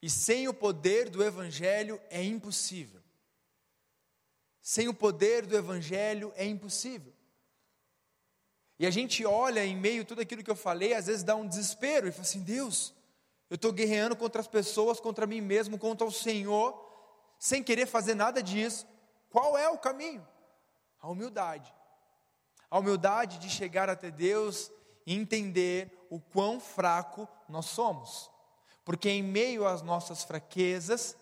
e 0.00 0.08
sem 0.08 0.46
o 0.46 0.54
poder 0.54 1.10
do 1.10 1.22
Evangelho 1.22 2.00
é 2.08 2.22
impossível. 2.22 3.02
Sem 4.62 4.86
o 4.86 4.94
poder 4.94 5.44
do 5.44 5.56
Evangelho 5.56 6.32
é 6.36 6.44
impossível. 6.44 7.12
E 8.78 8.86
a 8.86 8.90
gente 8.90 9.24
olha 9.26 9.64
em 9.64 9.76
meio 9.76 10.02
a 10.02 10.04
tudo 10.04 10.20
aquilo 10.20 10.44
que 10.44 10.50
eu 10.50 10.56
falei, 10.56 10.94
às 10.94 11.06
vezes 11.06 11.24
dá 11.24 11.34
um 11.34 11.48
desespero 11.48 12.06
e 12.06 12.12
fala 12.12 12.22
assim: 12.22 12.42
Deus, 12.42 12.94
eu 13.50 13.56
estou 13.56 13.72
guerreando 13.72 14.14
contra 14.14 14.40
as 14.40 14.46
pessoas, 14.46 15.00
contra 15.00 15.26
mim 15.26 15.40
mesmo, 15.40 15.78
contra 15.78 16.06
o 16.06 16.12
Senhor, 16.12 16.86
sem 17.38 17.62
querer 17.62 17.86
fazer 17.86 18.14
nada 18.14 18.40
disso. 18.40 18.86
Qual 19.30 19.58
é 19.58 19.68
o 19.68 19.78
caminho? 19.78 20.24
A 21.00 21.08
humildade. 21.08 21.72
A 22.70 22.78
humildade 22.78 23.38
de 23.38 23.48
chegar 23.48 23.88
até 23.88 24.10
Deus 24.10 24.70
e 25.06 25.14
entender 25.14 26.06
o 26.10 26.20
quão 26.20 26.60
fraco 26.60 27.28
nós 27.48 27.66
somos 27.66 28.30
porque 28.88 29.10
é 29.10 29.12
em 29.12 29.22
meio 29.22 29.66
às 29.66 29.82
nossas 29.82 30.24
fraquezas 30.24 31.14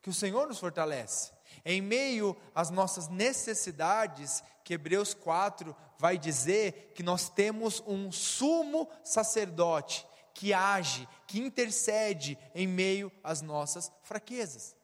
que 0.00 0.08
o 0.08 0.14
Senhor 0.14 0.48
nos 0.48 0.58
fortalece. 0.58 1.30
É 1.62 1.70
em 1.70 1.82
meio 1.82 2.34
às 2.54 2.70
nossas 2.70 3.08
necessidades 3.08 4.42
que 4.64 4.72
Hebreus 4.72 5.12
4 5.12 5.76
vai 5.98 6.16
dizer 6.16 6.92
que 6.94 7.02
nós 7.02 7.28
temos 7.28 7.82
um 7.86 8.10
sumo 8.10 8.88
sacerdote 9.04 10.08
que 10.32 10.54
age, 10.54 11.06
que 11.26 11.38
intercede 11.38 12.38
em 12.54 12.66
meio 12.66 13.12
às 13.22 13.42
nossas 13.42 13.92
fraquezas. 14.02 14.74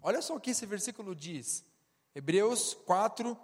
Olha 0.00 0.22
só 0.22 0.34
o 0.34 0.40
que 0.40 0.52
esse 0.52 0.64
versículo 0.64 1.14
diz. 1.14 1.62
Hebreus 2.14 2.74
4, 2.86 3.36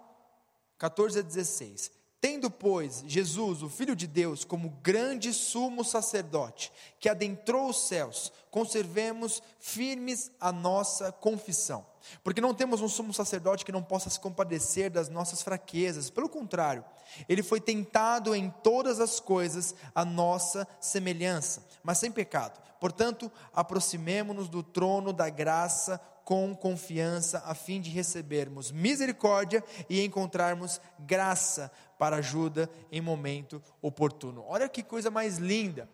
14 0.77 1.19
a 1.19 1.21
16. 1.21 1.91
Tendo, 2.21 2.51
pois, 2.51 3.03
Jesus, 3.07 3.63
o 3.63 3.69
Filho 3.69 3.95
de 3.95 4.05
Deus, 4.05 4.45
como 4.45 4.69
grande 4.83 5.33
sumo 5.33 5.83
sacerdote, 5.83 6.71
que 6.99 7.09
adentrou 7.09 7.69
os 7.69 7.87
céus, 7.87 8.31
conservemos 8.51 9.41
firmes 9.59 10.31
a 10.39 10.51
nossa 10.51 11.11
confissão. 11.11 11.83
Porque 12.23 12.39
não 12.39 12.53
temos 12.53 12.79
um 12.79 12.87
sumo 12.87 13.11
sacerdote 13.11 13.65
que 13.65 13.71
não 13.71 13.81
possa 13.81 14.09
se 14.09 14.19
compadecer 14.19 14.91
das 14.91 15.09
nossas 15.09 15.41
fraquezas, 15.41 16.11
pelo 16.11 16.29
contrário, 16.29 16.85
ele 17.27 17.41
foi 17.43 17.59
tentado 17.59 18.35
em 18.35 18.49
todas 18.63 18.99
as 18.99 19.19
coisas 19.19 19.75
a 19.93 20.05
nossa 20.05 20.67
semelhança, 20.79 21.65
mas 21.83 21.97
sem 21.97 22.11
pecado. 22.11 22.61
Portanto, 22.79 23.31
aproximemo-nos 23.53 24.47
do 24.47 24.63
trono 24.63 25.11
da 25.11 25.29
graça 25.29 25.99
com 26.23 26.55
confiança, 26.55 27.41
a 27.45 27.53
fim 27.53 27.81
de 27.81 27.89
recebermos 27.89 28.71
misericórdia 28.71 29.63
e 29.89 30.03
encontrarmos 30.03 30.79
graça 30.99 31.71
para 31.97 32.17
ajuda 32.17 32.69
em 32.91 33.01
momento 33.01 33.61
oportuno. 33.81 34.43
Olha 34.47 34.69
que 34.69 34.83
coisa 34.83 35.09
mais 35.09 35.37
linda. 35.37 35.89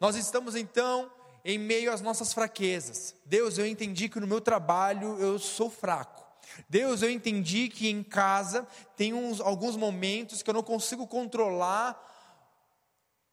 Nós 0.00 0.16
estamos 0.16 0.56
então 0.56 1.10
em 1.44 1.58
meio 1.58 1.92
às 1.92 2.00
nossas 2.00 2.32
fraquezas. 2.32 3.14
Deus, 3.24 3.58
eu 3.58 3.66
entendi 3.66 4.08
que 4.08 4.20
no 4.20 4.26
meu 4.26 4.40
trabalho 4.40 5.18
eu 5.18 5.38
sou 5.38 5.70
fraco. 5.70 6.22
Deus, 6.68 7.02
eu 7.02 7.10
entendi 7.10 7.68
que 7.68 7.88
em 7.88 8.02
casa 8.02 8.66
tem 8.96 9.12
uns, 9.12 9.40
alguns 9.40 9.76
momentos 9.76 10.42
que 10.42 10.50
eu 10.50 10.54
não 10.54 10.62
consigo 10.62 11.06
controlar, 11.06 12.11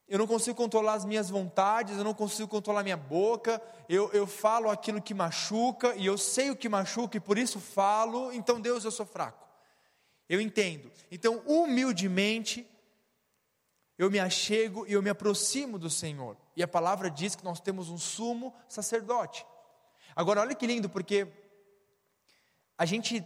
eu 0.09 0.17
não 0.17 0.25
consigo 0.25 0.57
controlar 0.57 0.93
as 0.93 1.05
minhas 1.05 1.29
vontades, 1.29 1.95
eu 1.95 2.03
não 2.03 2.15
consigo 2.15 2.47
controlar 2.47 2.81
minha 2.81 2.97
boca, 2.97 3.61
eu, 3.87 4.11
eu 4.11 4.25
falo 4.25 4.69
aquilo 4.69 4.99
que 4.99 5.13
machuca, 5.13 5.95
e 5.95 6.05
eu 6.05 6.17
sei 6.17 6.49
o 6.49 6.55
que 6.55 6.67
machuca 6.67 7.17
e 7.17 7.19
por 7.19 7.37
isso 7.37 7.59
falo, 7.59 8.33
então 8.33 8.59
Deus, 8.59 8.83
eu 8.83 8.91
sou 8.91 9.05
fraco. 9.05 9.47
Eu 10.27 10.41
entendo. 10.41 10.91
Então, 11.11 11.43
humildemente, 11.45 12.67
eu 13.99 14.09
me 14.09 14.19
achego 14.19 14.85
e 14.87 14.93
eu 14.93 15.01
me 15.01 15.11
aproximo 15.11 15.77
do 15.77 15.89
Senhor. 15.89 16.35
E 16.55 16.63
a 16.63 16.67
palavra 16.67 17.09
diz 17.11 17.35
que 17.35 17.43
nós 17.43 17.59
temos 17.59 17.89
um 17.89 17.97
sumo 17.97 18.53
sacerdote. 18.67 19.45
Agora, 20.15 20.41
olha 20.41 20.55
que 20.55 20.65
lindo, 20.65 20.89
porque 20.89 21.27
a 22.77 22.85
gente 22.85 23.23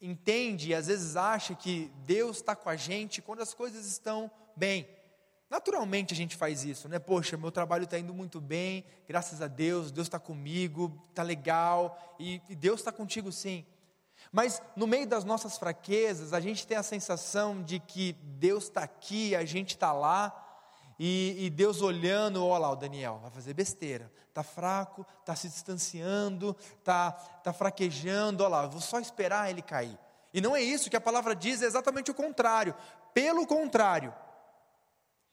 entende 0.00 0.70
e 0.70 0.74
às 0.74 0.86
vezes 0.86 1.16
acha 1.16 1.54
que 1.54 1.90
Deus 2.04 2.36
está 2.36 2.54
com 2.54 2.68
a 2.68 2.76
gente 2.76 3.22
quando 3.22 3.40
as 3.40 3.54
coisas 3.54 3.86
estão 3.86 4.30
bem. 4.56 4.88
Naturalmente 5.48 6.12
a 6.12 6.16
gente 6.16 6.34
faz 6.34 6.64
isso, 6.64 6.88
né? 6.88 6.98
Poxa, 6.98 7.36
meu 7.36 7.52
trabalho 7.52 7.84
está 7.84 7.98
indo 7.98 8.12
muito 8.12 8.40
bem, 8.40 8.84
graças 9.06 9.40
a 9.40 9.46
Deus, 9.46 9.92
Deus 9.92 10.08
está 10.08 10.18
comigo, 10.18 11.00
está 11.08 11.22
legal, 11.22 12.16
e, 12.18 12.42
e 12.48 12.56
Deus 12.56 12.80
está 12.80 12.90
contigo 12.90 13.30
sim. 13.30 13.64
Mas 14.32 14.60
no 14.74 14.86
meio 14.86 15.06
das 15.06 15.24
nossas 15.24 15.56
fraquezas, 15.56 16.32
a 16.32 16.40
gente 16.40 16.66
tem 16.66 16.76
a 16.76 16.82
sensação 16.82 17.62
de 17.62 17.78
que 17.78 18.14
Deus 18.22 18.64
está 18.64 18.82
aqui, 18.82 19.36
a 19.36 19.44
gente 19.44 19.70
está 19.70 19.92
lá, 19.92 20.42
e, 20.98 21.36
e, 21.46 21.50
Deus 21.50 21.82
olhando, 21.82 22.44
olha 22.44 22.60
lá, 22.60 22.70
o 22.70 22.76
Daniel 22.76 23.18
vai 23.20 23.30
fazer 23.30 23.52
besteira, 23.52 24.10
está 24.28 24.42
fraco, 24.42 25.06
está 25.20 25.36
se 25.36 25.46
distanciando, 25.46 26.56
está 26.78 27.12
tá 27.12 27.52
fraquejando, 27.52 28.42
olha 28.42 28.50
lá, 28.50 28.66
vou 28.66 28.80
só 28.80 28.98
esperar 28.98 29.50
ele 29.50 29.60
cair. 29.60 29.98
E 30.32 30.40
não 30.40 30.56
é 30.56 30.62
isso 30.62 30.88
que 30.88 30.96
a 30.96 31.00
palavra 31.00 31.36
diz, 31.36 31.60
é 31.60 31.66
exatamente 31.66 32.10
o 32.10 32.14
contrário. 32.14 32.74
Pelo 33.12 33.46
contrário, 33.46 34.12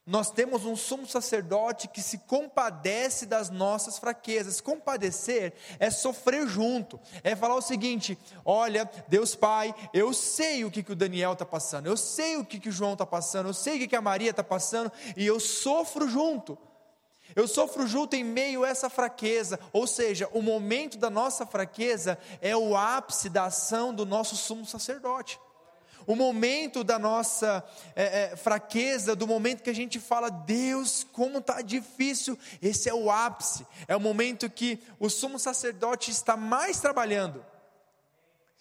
nós 0.06 0.30
temos 0.30 0.66
um 0.66 0.76
sumo 0.76 1.08
sacerdote 1.08 1.88
que 1.88 2.02
se 2.02 2.18
compadece 2.18 3.26
das 3.26 3.50
nossas 3.50 3.98
fraquezas. 3.98 4.60
Compadecer 4.60 5.54
é 5.80 5.90
sofrer 5.90 6.46
junto, 6.46 7.00
é 7.24 7.36
falar 7.36 7.56
o 7.56 7.62
seguinte: 7.62 8.18
olha, 8.44 8.90
Deus 9.08 9.34
Pai, 9.34 9.74
eu 9.94 10.14
sei 10.14 10.66
o 10.66 10.72
que, 10.72 10.84
que 10.84 10.92
o 10.92 10.96
Daniel 10.96 11.34
está 11.34 11.46
passando, 11.46 11.88
eu 11.88 11.96
sei 11.96 12.36
o 12.36 12.44
que, 12.44 12.60
que 12.60 12.68
o 12.68 12.72
João 12.72 12.94
está 12.94 13.06
passando, 13.06 13.48
eu 13.48 13.54
sei 13.54 13.78
o 13.78 13.80
que, 13.80 13.88
que 13.88 13.96
a 13.96 14.02
Maria 14.02 14.32
está 14.32 14.44
passando, 14.44 14.92
e 15.16 15.26
eu 15.26 15.40
sofro 15.40 16.08
junto. 16.10 16.58
Eu 17.34 17.48
sofro 17.48 17.88
junto 17.88 18.16
em 18.16 18.24
meio 18.24 18.64
a 18.64 18.70
essa 18.70 18.90
fraqueza, 18.90 19.60
ou 19.72 19.88
seja, 19.88 20.30
o 20.34 20.42
momento 20.42 20.98
da 20.98 21.10
nossa 21.10 21.46
fraqueza 21.46 22.20
é 22.42 22.56
o 22.56 22.76
ápice 22.76 23.30
da 23.30 23.46
ação 23.46 23.94
do 23.94 24.06
nosso 24.06 24.36
sumo 24.36 24.66
sacerdote 24.66 25.40
o 26.06 26.16
momento 26.16 26.84
da 26.84 27.00
nossa 27.00 27.64
é, 27.96 28.24
é, 28.24 28.36
fraqueza, 28.36 29.16
do 29.16 29.28
momento 29.28 29.64
que 29.64 29.70
a 29.70 29.76
gente 29.76 30.00
fala, 30.00 30.30
Deus, 30.30 31.06
como 31.12 31.40
está 31.40 31.62
difícil, 31.62 32.38
esse 32.62 32.90
é 32.90 32.94
o 32.94 33.10
ápice, 33.10 33.66
é 33.88 33.96
o 33.96 34.00
momento 34.00 34.50
que 34.50 34.80
o 35.00 35.10
sumo 35.10 35.40
sacerdote 35.40 36.12
está 36.12 36.36
mais 36.36 36.80
trabalhando, 36.80 37.46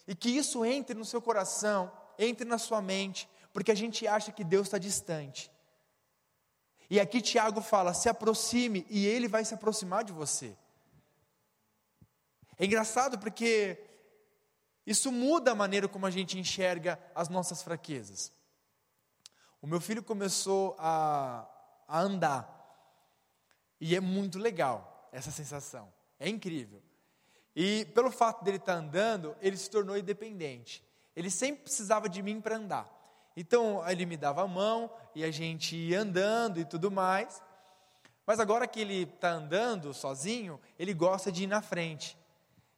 e 0.07 0.15
que 0.15 0.29
isso 0.29 0.65
entre 0.65 0.95
no 0.95 1.05
seu 1.05 1.21
coração, 1.21 1.91
entre 2.17 2.45
na 2.45 2.57
sua 2.57 2.81
mente, 2.81 3.27
porque 3.51 3.71
a 3.71 3.75
gente 3.75 4.07
acha 4.07 4.31
que 4.31 4.43
Deus 4.43 4.67
está 4.67 4.77
distante. 4.77 5.51
E 6.89 6.99
aqui 6.99 7.21
Tiago 7.21 7.61
fala: 7.61 7.93
se 7.93 8.09
aproxime, 8.09 8.85
e 8.89 9.05
ele 9.05 9.27
vai 9.27 9.45
se 9.45 9.53
aproximar 9.53 10.03
de 10.03 10.11
você. 10.11 10.55
É 12.59 12.65
engraçado 12.65 13.17
porque 13.17 13.77
isso 14.85 15.11
muda 15.11 15.51
a 15.51 15.55
maneira 15.55 15.87
como 15.87 16.05
a 16.05 16.11
gente 16.11 16.37
enxerga 16.37 16.99
as 17.15 17.29
nossas 17.29 17.63
fraquezas. 17.63 18.33
O 19.61 19.67
meu 19.67 19.79
filho 19.79 20.03
começou 20.03 20.75
a, 20.77 21.47
a 21.87 22.01
andar, 22.01 22.49
e 23.79 23.95
é 23.95 23.99
muito 23.99 24.37
legal 24.37 25.09
essa 25.11 25.31
sensação, 25.31 25.91
é 26.19 26.27
incrível. 26.27 26.81
E 27.55 27.85
pelo 27.93 28.11
fato 28.11 28.43
dele 28.43 28.57
estar 28.57 28.73
andando, 28.73 29.35
ele 29.39 29.55
se 29.55 29.69
tornou 29.69 29.97
independente. 29.97 30.83
Ele 31.15 31.29
sempre 31.29 31.63
precisava 31.63 32.09
de 32.09 32.21
mim 32.21 32.41
para 32.41 32.57
andar. 32.57 32.89
Então 33.37 33.87
ele 33.87 34.05
me 34.05 34.17
dava 34.17 34.41
a 34.41 34.47
mão 34.47 34.91
e 35.13 35.23
a 35.23 35.31
gente 35.31 35.75
ia 35.75 36.01
andando 36.01 36.59
e 36.59 36.65
tudo 36.65 36.89
mais. 36.89 37.41
Mas 38.25 38.39
agora 38.39 38.67
que 38.67 38.79
ele 38.79 39.03
está 39.03 39.31
andando 39.31 39.93
sozinho, 39.93 40.59
ele 40.79 40.93
gosta 40.93 41.31
de 41.31 41.43
ir 41.43 41.47
na 41.47 41.61
frente 41.61 42.17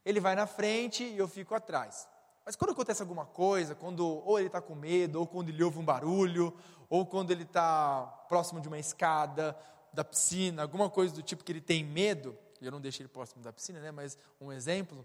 ele 0.06 0.20
vai 0.20 0.36
na 0.36 0.46
frente 0.46 1.02
e 1.04 1.18
eu 1.18 1.26
fico 1.26 1.54
atrás. 1.54 2.08
Mas 2.44 2.54
quando 2.54 2.70
acontece 2.70 3.02
alguma 3.02 3.26
coisa, 3.26 3.74
quando 3.74 4.06
ou 4.06 4.38
ele 4.38 4.46
está 4.46 4.60
com 4.60 4.76
medo, 4.76 5.18
ou 5.18 5.26
quando 5.26 5.48
ele 5.48 5.62
ouve 5.64 5.80
um 5.80 5.84
barulho, 5.84 6.56
ou 6.88 7.04
quando 7.04 7.32
ele 7.32 7.42
está 7.42 8.06
próximo 8.28 8.60
de 8.60 8.68
uma 8.68 8.78
escada, 8.78 9.54
da 9.92 10.04
piscina, 10.04 10.62
alguma 10.62 10.88
coisa 10.88 11.12
do 11.12 11.22
tipo 11.22 11.42
que 11.42 11.50
ele 11.50 11.60
tem 11.60 11.82
medo, 11.82 12.38
eu 12.60 12.70
não 12.70 12.80
deixo 12.80 13.02
ele 13.02 13.08
próximo 13.08 13.42
da 13.42 13.52
piscina, 13.52 13.80
né? 13.80 13.90
Mas 13.90 14.16
um 14.40 14.52
exemplo, 14.52 15.04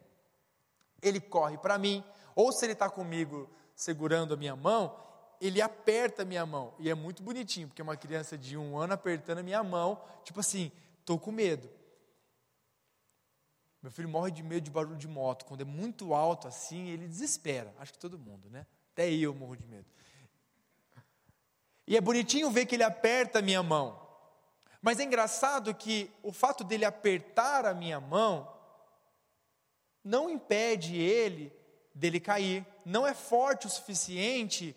ele 1.01 1.19
corre 1.19 1.57
para 1.57 1.77
mim, 1.77 2.03
ou 2.35 2.51
se 2.51 2.65
ele 2.65 2.73
está 2.73 2.89
comigo 2.89 3.49
segurando 3.73 4.33
a 4.35 4.37
minha 4.37 4.55
mão, 4.55 4.95
ele 5.39 5.61
aperta 5.61 6.21
a 6.21 6.25
minha 6.25 6.45
mão. 6.45 6.73
E 6.77 6.89
é 6.89 6.93
muito 6.93 7.23
bonitinho, 7.23 7.69
porque 7.69 7.81
é 7.81 7.83
uma 7.83 7.97
criança 7.97 8.37
de 8.37 8.55
um 8.55 8.77
ano 8.77 8.93
apertando 8.93 9.39
a 9.39 9.43
minha 9.43 9.63
mão, 9.63 9.99
tipo 10.23 10.41
assim, 10.41 10.71
estou 10.99 11.17
com 11.17 11.31
medo. 11.31 11.67
Meu 13.81 13.91
filho 13.91 14.07
morre 14.07 14.31
de 14.31 14.43
medo 14.43 14.61
de 14.61 14.71
barulho 14.71 14.97
de 14.97 15.07
moto. 15.07 15.45
Quando 15.45 15.61
é 15.61 15.65
muito 15.65 16.13
alto 16.13 16.47
assim, 16.47 16.89
ele 16.89 17.07
desespera. 17.07 17.73
Acho 17.79 17.93
que 17.93 17.99
todo 17.99 18.19
mundo, 18.19 18.49
né? 18.49 18.65
Até 18.93 19.11
eu 19.11 19.33
morro 19.33 19.55
de 19.55 19.65
medo. 19.65 19.85
E 21.87 21.97
é 21.97 22.01
bonitinho 22.01 22.51
ver 22.51 22.65
que 22.67 22.75
ele 22.75 22.83
aperta 22.83 23.39
a 23.39 23.41
minha 23.41 23.63
mão. 23.63 23.99
Mas 24.81 24.99
é 24.99 25.03
engraçado 25.03 25.73
que 25.73 26.11
o 26.21 26.31
fato 26.31 26.63
dele 26.63 26.85
apertar 26.85 27.65
a 27.65 27.73
minha 27.73 27.99
mão 27.99 28.51
não 30.03 30.29
impede 30.29 30.95
ele 30.95 31.51
dele 31.93 32.19
cair. 32.19 32.65
Não 32.85 33.05
é 33.05 33.13
forte 33.13 33.67
o 33.67 33.69
suficiente 33.69 34.75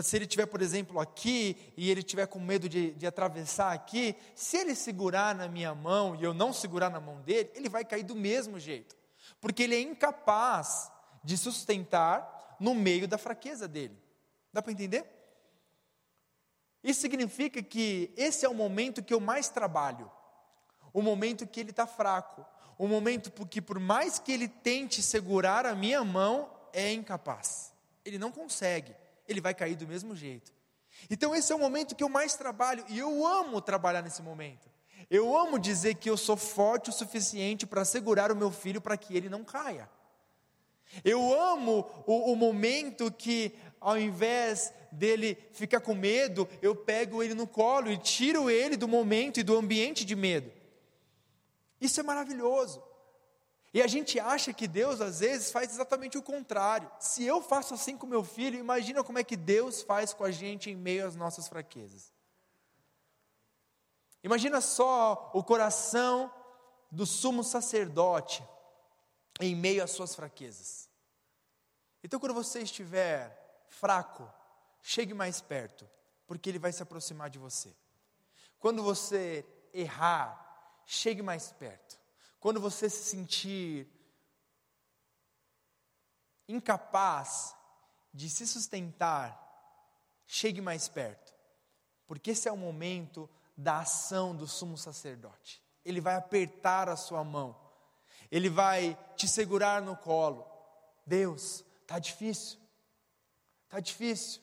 se 0.00 0.16
ele 0.16 0.24
estiver, 0.24 0.46
por 0.46 0.62
exemplo, 0.62 0.98
aqui 0.98 1.74
e 1.76 1.90
ele 1.90 2.00
estiver 2.00 2.26
com 2.26 2.40
medo 2.40 2.66
de, 2.66 2.92
de, 2.92 3.06
atravessar 3.06 3.72
aqui, 3.72 4.16
se 4.34 4.56
ele 4.56 4.74
segurar 4.74 5.34
na 5.34 5.48
minha 5.48 5.74
mão 5.74 6.16
e 6.16 6.24
eu 6.24 6.32
não 6.32 6.50
segurar 6.50 6.88
na 6.88 6.98
mão 6.98 7.20
dele, 7.20 7.50
ele 7.54 7.68
vai 7.68 7.84
cair 7.84 8.02
do 8.02 8.16
mesmo 8.16 8.58
jeito, 8.58 8.96
porque 9.38 9.64
ele 9.64 9.74
é 9.74 9.80
incapaz 9.80 10.90
de 11.22 11.36
sustentar 11.36 12.56
no 12.58 12.74
meio 12.74 13.06
da 13.06 13.18
fraqueza 13.18 13.68
dele. 13.68 13.94
Dá 14.50 14.62
para 14.62 14.72
entender? 14.72 15.04
Isso 16.82 17.02
significa 17.02 17.62
que 17.62 18.12
esse 18.16 18.46
é 18.46 18.48
o 18.48 18.54
momento 18.54 19.02
que 19.02 19.12
eu 19.12 19.20
mais 19.20 19.50
trabalho, 19.50 20.10
o 20.90 21.02
momento 21.02 21.46
que 21.46 21.60
ele 21.60 21.70
está 21.70 21.86
fraco, 21.86 22.46
o 22.78 22.88
momento 22.88 23.30
que, 23.46 23.60
por 23.60 23.78
mais 23.78 24.18
que 24.18 24.32
ele 24.32 24.48
tente 24.48 25.02
segurar 25.02 25.66
a 25.66 25.74
minha 25.74 26.02
mão, 26.02 26.50
é 26.72 26.90
incapaz, 26.92 27.74
ele 28.06 28.18
não 28.18 28.32
consegue 28.32 29.01
ele 29.32 29.40
vai 29.40 29.54
cair 29.54 29.76
do 29.76 29.86
mesmo 29.86 30.14
jeito. 30.14 30.52
Então, 31.10 31.34
esse 31.34 31.52
é 31.52 31.54
o 31.54 31.58
momento 31.58 31.94
que 31.94 32.04
eu 32.04 32.08
mais 32.08 32.34
trabalho, 32.34 32.84
e 32.88 32.98
eu 32.98 33.26
amo 33.26 33.60
trabalhar 33.60 34.02
nesse 34.02 34.22
momento. 34.22 34.70
Eu 35.10 35.36
amo 35.36 35.58
dizer 35.58 35.96
que 35.96 36.08
eu 36.08 36.16
sou 36.16 36.36
forte 36.36 36.90
o 36.90 36.92
suficiente 36.92 37.66
para 37.66 37.84
segurar 37.84 38.30
o 38.30 38.36
meu 38.36 38.50
filho 38.50 38.80
para 38.80 38.96
que 38.96 39.16
ele 39.16 39.28
não 39.28 39.44
caia. 39.44 39.88
Eu 41.04 41.32
amo 41.38 41.86
o, 42.06 42.32
o, 42.32 42.36
momento 42.36 43.10
que, 43.10 43.54
ao 43.80 43.98
invés 43.98 44.72
dele 44.90 45.38
ficar 45.52 45.80
com 45.80 45.94
medo, 45.94 46.46
eu 46.60 46.76
pego 46.76 47.22
ele 47.22 47.34
no 47.34 47.46
colo 47.46 47.90
e 47.90 47.96
tiro 47.96 48.50
ele 48.50 48.76
do 48.76 48.86
momento 48.86 49.40
e 49.40 49.42
do 49.42 49.56
ambiente 49.56 50.04
de 50.04 50.14
medo. 50.14 50.52
Isso 51.80 51.98
é 51.98 52.02
maravilhoso. 52.02 52.82
E 53.74 53.80
a 53.80 53.86
gente 53.86 54.20
acha 54.20 54.52
que 54.52 54.68
Deus 54.68 55.00
às 55.00 55.20
vezes 55.20 55.50
faz 55.50 55.70
exatamente 55.70 56.18
o 56.18 56.22
contrário. 56.22 56.90
Se 57.00 57.24
eu 57.24 57.40
faço 57.40 57.72
assim 57.72 57.96
com 57.96 58.06
meu 58.06 58.22
filho, 58.22 58.58
imagina 58.58 59.02
como 59.02 59.18
é 59.18 59.24
que 59.24 59.36
Deus 59.36 59.80
faz 59.80 60.12
com 60.12 60.24
a 60.24 60.30
gente 60.30 60.68
em 60.68 60.76
meio 60.76 61.06
às 61.06 61.16
nossas 61.16 61.48
fraquezas. 61.48 62.12
Imagina 64.22 64.60
só 64.60 65.30
o 65.32 65.42
coração 65.42 66.32
do 66.90 67.06
sumo 67.06 67.42
sacerdote 67.42 68.44
em 69.40 69.56
meio 69.56 69.82
às 69.82 69.90
suas 69.90 70.14
fraquezas. 70.14 70.90
Então, 72.04 72.20
quando 72.20 72.34
você 72.34 72.60
estiver 72.60 73.64
fraco, 73.68 74.30
chegue 74.82 75.14
mais 75.14 75.40
perto, 75.40 75.88
porque 76.26 76.50
ele 76.50 76.58
vai 76.58 76.72
se 76.72 76.82
aproximar 76.82 77.30
de 77.30 77.38
você. 77.38 77.74
Quando 78.60 78.82
você 78.82 79.46
errar, 79.72 80.82
chegue 80.84 81.22
mais 81.22 81.50
perto 81.52 82.01
quando 82.42 82.60
você 82.60 82.90
se 82.90 83.04
sentir 83.04 83.88
incapaz 86.48 87.54
de 88.12 88.28
se 88.28 88.48
sustentar, 88.48 89.40
chegue 90.26 90.60
mais 90.60 90.88
perto, 90.88 91.32
porque 92.04 92.32
esse 92.32 92.48
é 92.48 92.52
o 92.52 92.56
momento 92.56 93.30
da 93.56 93.78
ação 93.78 94.34
do 94.34 94.48
sumo 94.48 94.76
sacerdote. 94.76 95.62
Ele 95.84 96.00
vai 96.00 96.16
apertar 96.16 96.88
a 96.88 96.96
sua 96.96 97.22
mão, 97.22 97.56
ele 98.28 98.50
vai 98.50 98.98
te 99.14 99.28
segurar 99.28 99.80
no 99.80 99.96
colo. 99.96 100.44
Deus, 101.06 101.64
está 101.82 102.00
difícil, 102.00 102.58
está 103.66 103.78
difícil. 103.78 104.42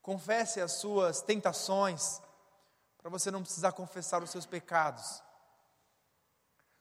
Confesse 0.00 0.60
as 0.60 0.74
suas 0.74 1.20
tentações, 1.22 2.22
para 2.98 3.10
você 3.10 3.32
não 3.32 3.42
precisar 3.42 3.72
confessar 3.72 4.22
os 4.22 4.30
seus 4.30 4.46
pecados. 4.46 5.20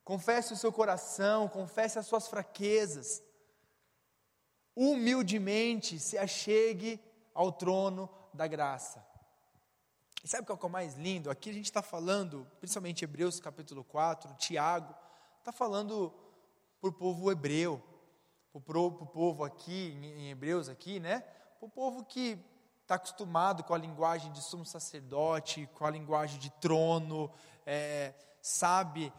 Confesse 0.09 0.53
o 0.53 0.57
seu 0.57 0.71
coração, 0.71 1.47
confesse 1.47 1.99
as 1.99 2.07
suas 2.07 2.27
fraquezas. 2.27 3.21
Humildemente 4.75 5.99
se 5.99 6.17
achegue 6.17 6.99
ao 7.31 7.51
trono 7.51 8.09
da 8.33 8.47
graça. 8.47 9.05
E 10.23 10.27
sabe 10.27 10.47
qual 10.47 10.57
é 10.59 10.65
o 10.65 10.67
mais 10.67 10.95
lindo? 10.95 11.29
Aqui 11.29 11.51
a 11.51 11.53
gente 11.53 11.65
está 11.65 11.83
falando, 11.83 12.47
principalmente 12.59 13.03
Hebreus 13.03 13.39
capítulo 13.39 13.83
4, 13.83 14.33
Tiago, 14.33 14.95
está 15.37 15.51
falando 15.51 16.11
para 16.81 16.89
o 16.89 16.93
povo 16.93 17.31
hebreu, 17.31 17.79
para 18.65 18.79
o 18.79 19.05
povo 19.05 19.43
aqui, 19.43 19.91
em 20.01 20.31
Hebreus 20.31 20.69
aqui, 20.69 20.99
né? 20.99 21.19
Para 21.59 21.67
o 21.67 21.69
povo 21.69 22.03
que 22.03 22.43
está 22.81 22.95
acostumado 22.95 23.63
com 23.63 23.75
a 23.75 23.77
linguagem 23.77 24.31
de 24.31 24.41
sumo 24.41 24.65
sacerdote, 24.65 25.69
com 25.75 25.85
a 25.85 25.91
linguagem 25.91 26.39
de 26.39 26.49
trono, 26.49 27.31
é, 27.63 28.15
sabe 28.41 29.13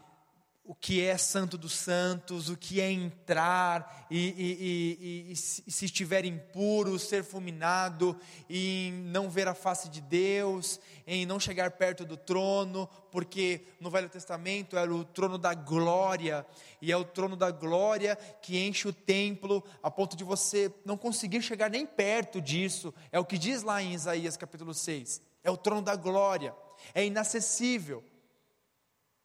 o 0.63 0.75
que 0.75 1.01
é 1.03 1.17
santo 1.17 1.57
dos 1.57 1.73
santos, 1.73 2.47
o 2.47 2.55
que 2.55 2.79
é 2.79 2.91
entrar 2.91 4.05
e, 4.11 4.17
e, 4.19 5.29
e, 5.29 5.31
e, 5.31 5.35
se 5.35 5.85
estiver 5.85 6.23
impuro, 6.23 6.99
ser 6.99 7.23
fulminado, 7.23 8.17
e 8.47 8.91
não 9.05 9.29
ver 9.29 9.47
a 9.47 9.55
face 9.55 9.89
de 9.89 9.99
Deus, 9.99 10.79
em 11.07 11.25
não 11.25 11.39
chegar 11.39 11.71
perto 11.71 12.05
do 12.05 12.15
trono, 12.15 12.87
porque 13.11 13.65
no 13.79 13.89
Velho 13.89 14.07
Testamento 14.07 14.77
era 14.77 14.93
o 14.93 15.03
trono 15.03 15.37
da 15.37 15.55
glória, 15.55 16.45
e 16.79 16.91
é 16.91 16.97
o 16.97 17.03
trono 17.03 17.35
da 17.35 17.49
glória 17.49 18.15
que 18.41 18.59
enche 18.59 18.87
o 18.87 18.93
templo, 18.93 19.63
a 19.81 19.89
ponto 19.89 20.15
de 20.15 20.23
você 20.23 20.71
não 20.85 20.95
conseguir 20.95 21.41
chegar 21.41 21.71
nem 21.71 21.87
perto 21.87 22.39
disso, 22.39 22.93
é 23.11 23.19
o 23.19 23.25
que 23.25 23.37
diz 23.37 23.63
lá 23.63 23.81
em 23.81 23.93
Isaías 23.93 24.37
capítulo 24.37 24.75
6, 24.75 25.23
é 25.43 25.49
o 25.49 25.57
trono 25.57 25.81
da 25.81 25.95
glória, 25.95 26.53
é 26.93 27.03
inacessível. 27.03 28.03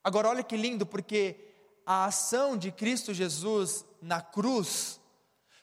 Agora, 0.07 0.29
olha 0.29 0.45
que 0.45 0.57
lindo, 0.57 0.87
porque 0.87 1.35
a 1.85 2.05
ação 2.05 2.57
de 2.57 2.71
Cristo 2.71 3.13
Jesus 3.13 3.85
na 4.01 4.23
cruz 4.23 5.01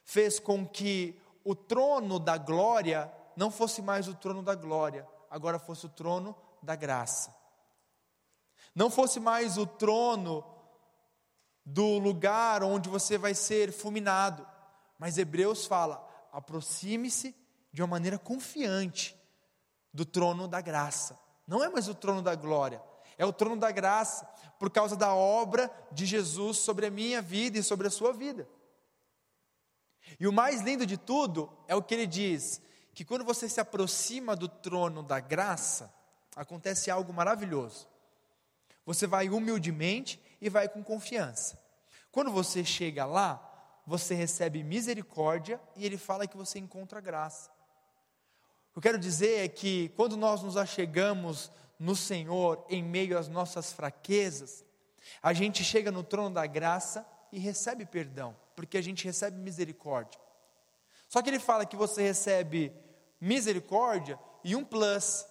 fez 0.04 0.38
com 0.38 0.68
que 0.68 1.18
o 1.46 1.56
trono 1.56 2.20
da 2.20 2.38
glória 2.38 3.10
não 3.38 3.50
fosse 3.50 3.82
mais 3.82 4.10
o 4.10 4.14
trono 4.14 4.44
da 4.44 4.54
glória, 4.54 5.08
agora 5.32 5.58
fosse 5.58 5.86
o 5.86 5.90
trono 5.90 6.36
da 6.62 6.76
graça. 6.76 7.34
Não 8.76 8.90
fosse 8.90 9.18
mais 9.18 9.58
o 9.58 9.66
trono 9.66 10.44
do 11.66 11.98
lugar 11.98 12.64
onde 12.64 12.90
você 12.90 13.18
vai 13.18 13.34
ser 13.34 13.72
fulminado, 13.72 14.46
mas 15.00 15.18
Hebreus 15.18 15.66
fala: 15.66 16.06
aproxime-se 16.34 17.34
de 17.72 17.82
uma 17.82 17.88
maneira 17.88 18.20
confiante 18.20 19.18
do 19.94 20.04
trono 20.04 20.50
da 20.50 20.60
graça. 20.60 21.18
Não 21.48 21.64
é 21.64 21.70
mais 21.70 21.88
o 21.88 21.96
trono 21.96 22.22
da 22.22 22.36
glória, 22.36 22.84
é 23.18 23.26
o 23.26 23.34
trono 23.34 23.58
da 23.58 23.72
graça, 23.72 24.26
por 24.60 24.70
causa 24.70 24.96
da 24.96 25.14
obra 25.14 25.70
de 25.92 26.06
Jesus 26.06 26.58
sobre 26.58 26.86
a 26.86 26.92
minha 26.92 27.22
vida 27.22 27.58
e 27.60 27.64
sobre 27.64 27.88
a 27.88 27.92
sua 27.92 28.14
vida. 28.14 28.48
E 30.20 30.28
o 30.28 30.34
mais 30.34 30.62
lindo 30.62 30.86
de 30.86 30.98
tudo 30.98 31.52
é 31.68 31.76
o 31.76 31.84
que 31.84 31.94
ele 31.94 32.08
diz: 32.08 32.62
que 32.94 33.04
quando 33.04 33.26
você 33.26 33.50
se 33.50 33.60
aproxima 33.60 34.36
do 34.36 34.48
trono 34.48 35.02
da 35.02 35.20
graça, 35.20 35.94
acontece 36.36 36.92
algo 36.92 37.12
maravilhoso. 37.12 37.88
Você 38.86 39.08
vai 39.08 39.30
humildemente 39.30 40.22
e 40.40 40.50
vai 40.50 40.68
com 40.68 40.84
confiança. 40.84 41.58
Quando 42.12 42.32
você 42.32 42.64
chega 42.64 43.06
lá, 43.06 43.50
você 43.86 44.14
recebe 44.14 44.64
misericórdia 44.64 45.60
e 45.76 45.86
ele 45.86 45.98
fala 45.98 46.28
que 46.28 46.38
você 46.38 46.60
encontra 46.60 47.02
graça. 47.02 47.50
O 48.70 48.74
que 48.74 48.78
eu 48.80 48.82
quero 48.82 49.00
dizer 49.00 49.46
é 49.46 49.48
que 49.48 49.90
quando 49.90 50.18
nós 50.18 50.42
nos 50.42 50.58
achegamos 50.58 51.52
no 51.80 51.96
Senhor 51.96 52.66
em 52.70 52.84
meio 52.84 53.18
às 53.18 53.28
nossas 53.28 53.74
fraquezas, 53.74 54.64
a 55.22 55.34
gente 55.34 55.64
chega 55.64 55.92
no 55.92 56.04
trono 56.04 56.34
da 56.34 56.46
graça 56.46 57.06
e 57.32 57.40
recebe 57.40 57.86
perdão, 57.86 58.36
porque 58.56 58.78
a 58.78 58.82
gente 58.82 59.06
recebe 59.06 59.38
misericórdia. 59.38 60.20
Só 61.10 61.22
que 61.22 61.30
ele 61.30 61.40
fala 61.40 61.66
que 61.66 61.76
você 61.76 62.02
recebe 62.02 62.74
misericórdia 63.20 64.20
e 64.44 64.56
um 64.56 64.64
plus, 64.64 65.26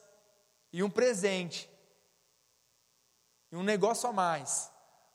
e 0.73 0.83
um 0.83 0.91
presente, 0.91 1.69
e 3.51 3.57
um 3.57 3.63
negócio 3.63 4.09
a 4.09 4.13
mais. 4.13 4.71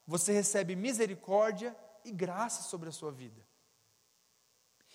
Você 0.05 0.31
recebe 0.31 0.75
misericórdia 0.75 1.75
e 2.05 2.11
graça 2.11 2.63
sobre 2.63 2.89
a 2.89 2.91
sua 2.91 3.11
vida. 3.11 3.45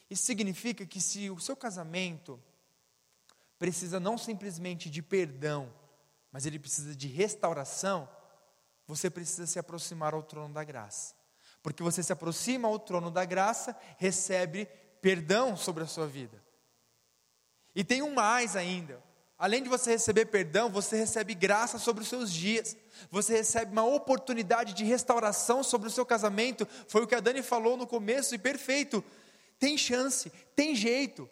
Isso 0.09 0.25
significa 0.25 0.87
que 0.87 1.01
se 1.01 1.31
o 1.31 1.41
seu 1.41 1.57
casamento 1.57 2.43
precisa 3.59 3.99
não 3.99 4.19
simplesmente 4.19 4.91
de 4.91 5.03
perdão, 5.03 5.73
mas 6.33 6.47
ele 6.47 6.59
precisa 6.59 6.97
de 6.97 7.07
restauração, 7.07 8.09
você 8.87 9.11
precisa 9.11 9.47
se 9.47 9.59
aproximar 9.59 10.15
ao 10.15 10.23
trono 10.23 10.53
da 10.53 10.65
graça. 10.65 11.15
Porque 11.63 11.83
você 11.83 12.03
se 12.03 12.13
aproxima 12.13 12.67
ao 12.67 12.79
trono 12.79 13.11
da 13.11 13.25
graça, 13.25 13.77
recebe 13.99 14.67
perdão 15.01 15.57
sobre 15.57 15.85
a 15.85 15.87
sua 15.87 16.07
vida. 16.07 16.43
E 17.75 17.85
tem 17.85 18.03
um 18.03 18.15
mais 18.15 18.57
ainda. 18.57 19.03
Além 19.39 19.63
de 19.63 19.69
você 19.69 19.91
receber 19.91 20.27
perdão, 20.27 20.71
você 20.71 20.97
recebe 20.97 21.35
graça 21.35 21.79
sobre 21.79 22.03
os 22.03 22.09
seus 22.09 22.33
dias. 22.33 22.77
Você 23.11 23.37
recebe 23.37 23.73
uma 23.73 23.85
oportunidade 23.85 24.73
de 24.73 24.85
restauração 24.85 25.63
sobre 25.63 25.89
o 25.89 25.91
seu 25.91 26.07
casamento. 26.07 26.67
Foi 26.89 27.03
o 27.03 27.07
que 27.07 27.15
a 27.15 27.21
Dani 27.21 27.43
falou 27.43 27.77
no 27.77 27.87
começo 27.87 28.35
e 28.35 28.39
perfeito. 28.39 29.05
Tem 29.59 29.77
chance, 29.77 30.31
tem 30.55 30.75
jeito. 30.75 31.29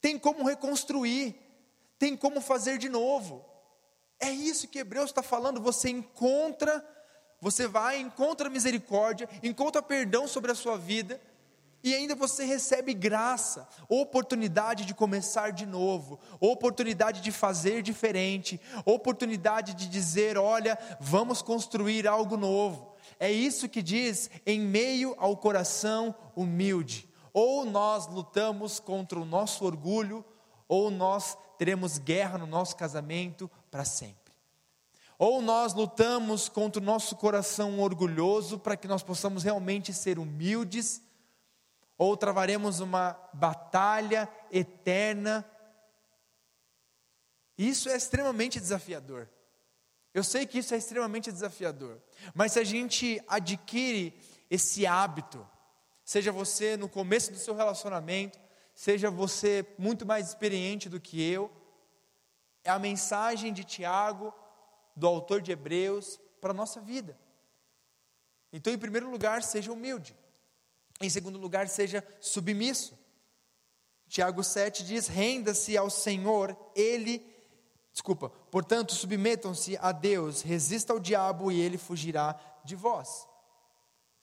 Tem 0.00 0.18
como 0.18 0.44
reconstruir, 0.44 1.36
tem 1.96 2.16
como 2.16 2.40
fazer 2.40 2.76
de 2.76 2.88
novo. 2.88 3.51
É 4.22 4.30
isso 4.30 4.68
que 4.68 4.78
Hebreus 4.78 5.10
está 5.10 5.20
falando. 5.20 5.60
Você 5.60 5.90
encontra, 5.90 6.86
você 7.40 7.66
vai, 7.66 7.98
encontra 7.98 8.48
misericórdia, 8.48 9.28
encontra 9.42 9.82
perdão 9.82 10.28
sobre 10.28 10.52
a 10.52 10.54
sua 10.54 10.78
vida, 10.78 11.20
e 11.82 11.92
ainda 11.92 12.14
você 12.14 12.44
recebe 12.44 12.94
graça, 12.94 13.68
oportunidade 13.88 14.84
de 14.84 14.94
começar 14.94 15.50
de 15.50 15.66
novo, 15.66 16.20
oportunidade 16.38 17.20
de 17.20 17.32
fazer 17.32 17.82
diferente, 17.82 18.60
oportunidade 18.84 19.74
de 19.74 19.88
dizer: 19.88 20.38
olha, 20.38 20.78
vamos 21.00 21.42
construir 21.42 22.06
algo 22.06 22.36
novo. 22.36 22.94
É 23.18 23.28
isso 23.28 23.68
que 23.68 23.82
diz 23.82 24.30
em 24.46 24.60
meio 24.60 25.16
ao 25.18 25.36
coração 25.36 26.14
humilde. 26.36 27.08
Ou 27.32 27.64
nós 27.64 28.06
lutamos 28.06 28.78
contra 28.78 29.18
o 29.18 29.24
nosso 29.24 29.64
orgulho, 29.64 30.24
ou 30.68 30.92
nós 30.92 31.36
teremos 31.58 31.98
guerra 31.98 32.38
no 32.38 32.46
nosso 32.46 32.76
casamento 32.76 33.50
para 33.72 33.86
sempre. 33.86 34.34
Ou 35.18 35.40
nós 35.40 35.72
lutamos 35.72 36.46
contra 36.48 36.80
o 36.80 36.84
nosso 36.84 37.16
coração 37.16 37.80
orgulhoso 37.80 38.58
para 38.58 38.76
que 38.76 38.86
nós 38.86 39.02
possamos 39.02 39.42
realmente 39.42 39.94
ser 39.94 40.18
humildes, 40.18 41.02
ou 41.96 42.14
travaremos 42.16 42.80
uma 42.80 43.18
batalha 43.32 44.28
eterna. 44.50 45.48
Isso 47.56 47.88
é 47.88 47.96
extremamente 47.96 48.60
desafiador. 48.60 49.28
Eu 50.12 50.22
sei 50.22 50.44
que 50.44 50.58
isso 50.58 50.74
é 50.74 50.76
extremamente 50.76 51.32
desafiador, 51.32 51.98
mas 52.34 52.52
se 52.52 52.58
a 52.58 52.64
gente 52.64 53.22
adquire 53.26 54.20
esse 54.50 54.84
hábito, 54.86 55.48
seja 56.04 56.30
você 56.30 56.76
no 56.76 56.90
começo 56.90 57.32
do 57.32 57.38
seu 57.38 57.54
relacionamento, 57.54 58.38
seja 58.74 59.10
você 59.10 59.64
muito 59.78 60.04
mais 60.04 60.28
experiente 60.28 60.90
do 60.90 61.00
que 61.00 61.22
eu, 61.22 61.50
é 62.64 62.70
a 62.70 62.78
mensagem 62.78 63.52
de 63.52 63.64
Tiago, 63.64 64.32
do 64.94 65.06
autor 65.06 65.40
de 65.40 65.52
Hebreus, 65.52 66.20
para 66.40 66.50
a 66.50 66.54
nossa 66.54 66.80
vida. 66.80 67.18
Então, 68.52 68.72
em 68.72 68.78
primeiro 68.78 69.10
lugar, 69.10 69.42
seja 69.42 69.72
humilde. 69.72 70.16
Em 71.00 71.08
segundo 71.08 71.38
lugar, 71.38 71.68
seja 71.68 72.06
submisso. 72.20 72.98
Tiago 74.08 74.44
7 74.44 74.84
diz: 74.84 75.06
renda-se 75.06 75.76
ao 75.76 75.88
Senhor, 75.88 76.56
Ele, 76.74 77.24
desculpa, 77.92 78.28
portanto, 78.28 78.92
submetam-se 78.92 79.76
a 79.78 79.90
Deus, 79.90 80.42
resista 80.42 80.92
ao 80.92 81.00
diabo 81.00 81.50
e 81.50 81.60
ele 81.60 81.78
fugirá 81.78 82.38
de 82.64 82.76
vós. 82.76 83.26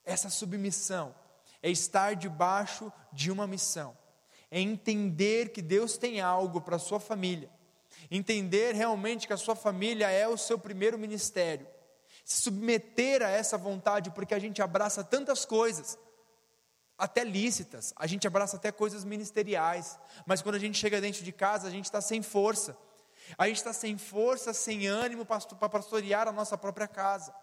Essa 0.04 0.30
submissão 0.30 1.14
é 1.62 1.70
estar 1.70 2.14
debaixo 2.14 2.92
de 3.12 3.30
uma 3.30 3.46
missão, 3.46 3.96
é 4.50 4.60
entender 4.60 5.50
que 5.50 5.60
Deus 5.60 5.98
tem 5.98 6.20
algo 6.20 6.60
para 6.60 6.76
a 6.76 6.80
sua 6.80 7.00
família 7.00 7.50
entender 8.10 8.74
realmente 8.74 9.26
que 9.26 9.32
a 9.32 9.36
sua 9.36 9.56
família 9.56 10.10
é 10.10 10.28
o 10.28 10.36
seu 10.36 10.58
primeiro 10.58 10.98
ministério, 10.98 11.66
se 12.24 12.42
submeter 12.42 13.22
a 13.22 13.28
essa 13.28 13.58
vontade, 13.58 14.10
porque 14.10 14.34
a 14.34 14.38
gente 14.38 14.62
abraça 14.62 15.02
tantas 15.02 15.44
coisas, 15.44 15.98
até 16.96 17.24
lícitas, 17.24 17.92
a 17.96 18.06
gente 18.06 18.26
abraça 18.26 18.56
até 18.56 18.70
coisas 18.70 19.04
ministeriais, 19.04 19.98
mas 20.26 20.42
quando 20.42 20.56
a 20.56 20.58
gente 20.58 20.78
chega 20.78 21.00
dentro 21.00 21.24
de 21.24 21.32
casa, 21.32 21.66
a 21.66 21.70
gente 21.70 21.86
está 21.86 22.00
sem 22.00 22.22
força, 22.22 22.76
a 23.38 23.46
gente 23.46 23.56
está 23.56 23.72
sem 23.72 23.96
força, 23.96 24.52
sem 24.52 24.86
ânimo 24.86 25.24
para 25.24 25.68
pastorear 25.68 26.28
a 26.28 26.32
nossa 26.32 26.58
própria 26.58 26.86
casa, 26.86 27.34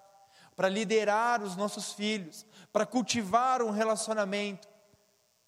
para 0.56 0.70
liderar 0.70 1.42
os 1.42 1.56
nossos 1.56 1.94
filhos, 1.94 2.46
para 2.72 2.86
cultivar 2.86 3.62
um 3.62 3.72
relacionamento. 3.72 4.68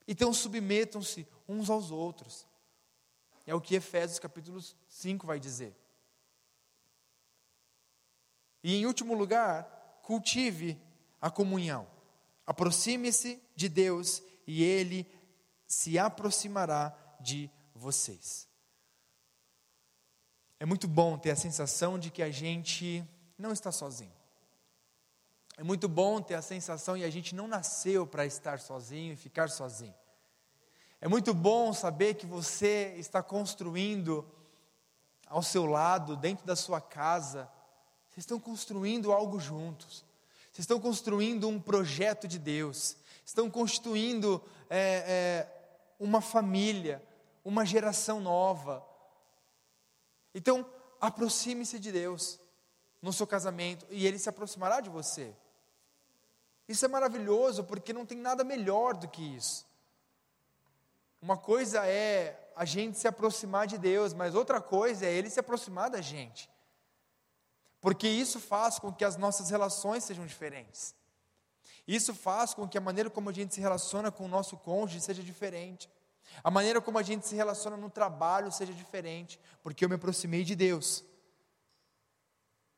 Então 0.08 0.34
submetam-se 0.34 1.28
uns 1.48 1.70
aos 1.70 1.92
outros. 1.92 2.49
É 3.50 3.56
o 3.56 3.60
que 3.60 3.74
Efésios 3.74 4.20
capítulo 4.20 4.62
5 4.88 5.26
vai 5.26 5.40
dizer. 5.40 5.76
E 8.64 8.76
em 8.76 8.86
último 8.86 9.16
lugar, 9.16 9.64
cultive 10.04 10.80
a 11.20 11.32
comunhão. 11.32 11.88
Aproxime-se 12.46 13.42
de 13.56 13.68
Deus 13.68 14.22
e 14.46 14.64
Ele 14.64 15.12
se 15.66 15.98
aproximará 15.98 16.96
de 17.20 17.50
vocês. 17.74 18.48
É 20.60 20.66
muito 20.66 20.88
bom 20.88 21.18
ter 21.18 21.32
a 21.32 21.36
sensação 21.36 21.98
de 21.98 22.12
que 22.12 22.22
a 22.22 22.30
gente 22.30 23.04
não 23.36 23.52
está 23.52 23.72
sozinho. 23.72 24.14
É 25.58 25.64
muito 25.64 25.90
bom 25.90 26.22
ter 26.22 26.36
a 26.36 26.42
sensação 26.44 26.96
e 26.96 27.04
a 27.04 27.10
gente 27.10 27.34
não 27.34 27.48
nasceu 27.48 28.06
para 28.06 28.28
estar 28.28 28.60
sozinho 28.60 29.14
e 29.14 29.16
ficar 29.16 29.50
sozinho. 29.50 29.96
É 31.02 31.08
muito 31.08 31.34
bom 31.34 31.72
saber 31.72 32.16
que 32.16 32.26
você 32.26 32.94
está 32.98 33.24
construindo 33.24 34.30
ao 35.28 35.42
seu 35.42 35.66
lado, 35.66 36.18
dentro 36.18 36.46
da 36.46 36.56
sua 36.56 36.82
casa, 36.82 37.50
vocês 38.10 38.24
estão 38.24 38.40
construindo 38.40 39.14
algo 39.14 39.40
juntos. 39.40 40.04
Vocês 40.52 40.64
estão 40.64 40.80
construindo 40.80 41.48
um 41.48 41.58
projeto 41.62 42.28
de 42.28 42.38
Deus. 42.38 42.98
Estão 43.24 43.50
constituindo 43.50 44.44
é, 44.70 45.04
é, 45.08 45.48
uma 46.00 46.20
família, 46.20 47.02
uma 47.46 47.66
geração 47.66 48.20
nova. 48.20 48.86
Então, 50.34 50.66
aproxime-se 51.00 51.80
de 51.80 51.92
Deus 51.92 52.40
no 53.02 53.14
seu 53.14 53.26
casamento 53.26 53.86
e 53.90 54.06
Ele 54.06 54.20
se 54.20 54.28
aproximará 54.28 54.82
de 54.82 54.90
você. 54.90 55.34
Isso 56.68 56.84
é 56.84 56.88
maravilhoso 56.90 57.64
porque 57.64 57.94
não 57.94 58.06
tem 58.06 58.18
nada 58.18 58.44
melhor 58.44 58.98
do 58.98 59.08
que 59.08 59.22
isso. 59.22 59.69
Uma 61.22 61.38
coisa 61.38 61.86
é 61.86 62.52
a 62.56 62.66
gente 62.66 62.98
se 62.98 63.08
aproximar 63.08 63.68
de 63.68 63.78
Deus, 63.78 64.14
mas 64.14 64.36
outra 64.36 64.62
coisa 64.62 65.06
é 65.06 65.14
Ele 65.14 65.30
se 65.30 65.40
aproximar 65.40 65.90
da 65.90 66.02
gente. 66.02 66.50
Porque 67.82 68.08
isso 68.08 68.40
faz 68.40 68.80
com 68.80 68.92
que 68.92 69.06
as 69.06 69.16
nossas 69.18 69.50
relações 69.50 70.04
sejam 70.04 70.26
diferentes. 70.26 70.96
Isso 71.88 72.14
faz 72.14 72.54
com 72.54 72.68
que 72.68 72.78
a 72.78 72.82
maneira 72.82 73.10
como 73.10 73.30
a 73.30 73.34
gente 73.34 73.56
se 73.56 73.62
relaciona 73.62 74.12
com 74.12 74.26
o 74.26 74.28
nosso 74.28 74.58
cônjuge 74.58 75.02
seja 75.02 75.24
diferente. 75.24 75.90
A 76.44 76.52
maneira 76.52 76.80
como 76.80 76.98
a 76.98 77.04
gente 77.04 77.28
se 77.28 77.36
relaciona 77.36 77.76
no 77.76 77.90
trabalho 77.90 78.52
seja 78.52 78.74
diferente, 78.74 79.40
porque 79.64 79.84
eu 79.84 79.90
me 79.90 79.96
aproximei 79.96 80.44
de 80.44 80.56
Deus. 80.56 81.04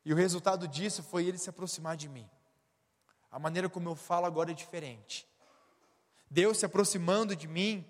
E 0.06 0.14
o 0.14 0.16
resultado 0.16 0.68
disso 0.68 1.04
foi 1.04 1.26
ele 1.26 1.38
se 1.38 1.50
aproximar 1.50 1.96
de 1.96 2.08
mim. 2.08 2.30
A 3.30 3.38
maneira 3.38 3.70
como 3.70 3.90
eu 3.90 3.96
falo 3.96 4.26
agora 4.26 4.52
é 4.52 4.54
diferente. 4.54 5.28
Deus 6.30 6.58
se 6.58 6.66
aproximando 6.66 7.36
de 7.36 7.48
mim 7.48 7.86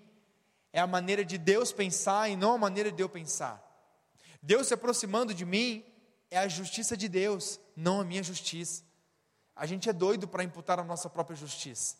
é 0.72 0.80
a 0.80 0.86
maneira 0.86 1.24
de 1.24 1.36
Deus 1.36 1.72
pensar 1.72 2.30
e 2.30 2.36
não 2.36 2.54
a 2.54 2.58
maneira 2.58 2.90
de 2.90 3.02
eu 3.02 3.08
pensar. 3.08 3.62
Deus 4.42 4.68
se 4.68 4.74
aproximando 4.74 5.34
de 5.34 5.44
mim 5.44 5.84
é 6.30 6.38
a 6.38 6.48
justiça 6.48 6.96
de 6.96 7.08
Deus, 7.08 7.60
não 7.76 8.00
a 8.00 8.04
minha 8.04 8.22
justiça. 8.22 8.82
A 9.54 9.66
gente 9.66 9.88
é 9.88 9.92
doido 9.92 10.26
para 10.26 10.42
imputar 10.42 10.80
a 10.80 10.84
nossa 10.84 11.10
própria 11.10 11.36
justiça. 11.36 11.96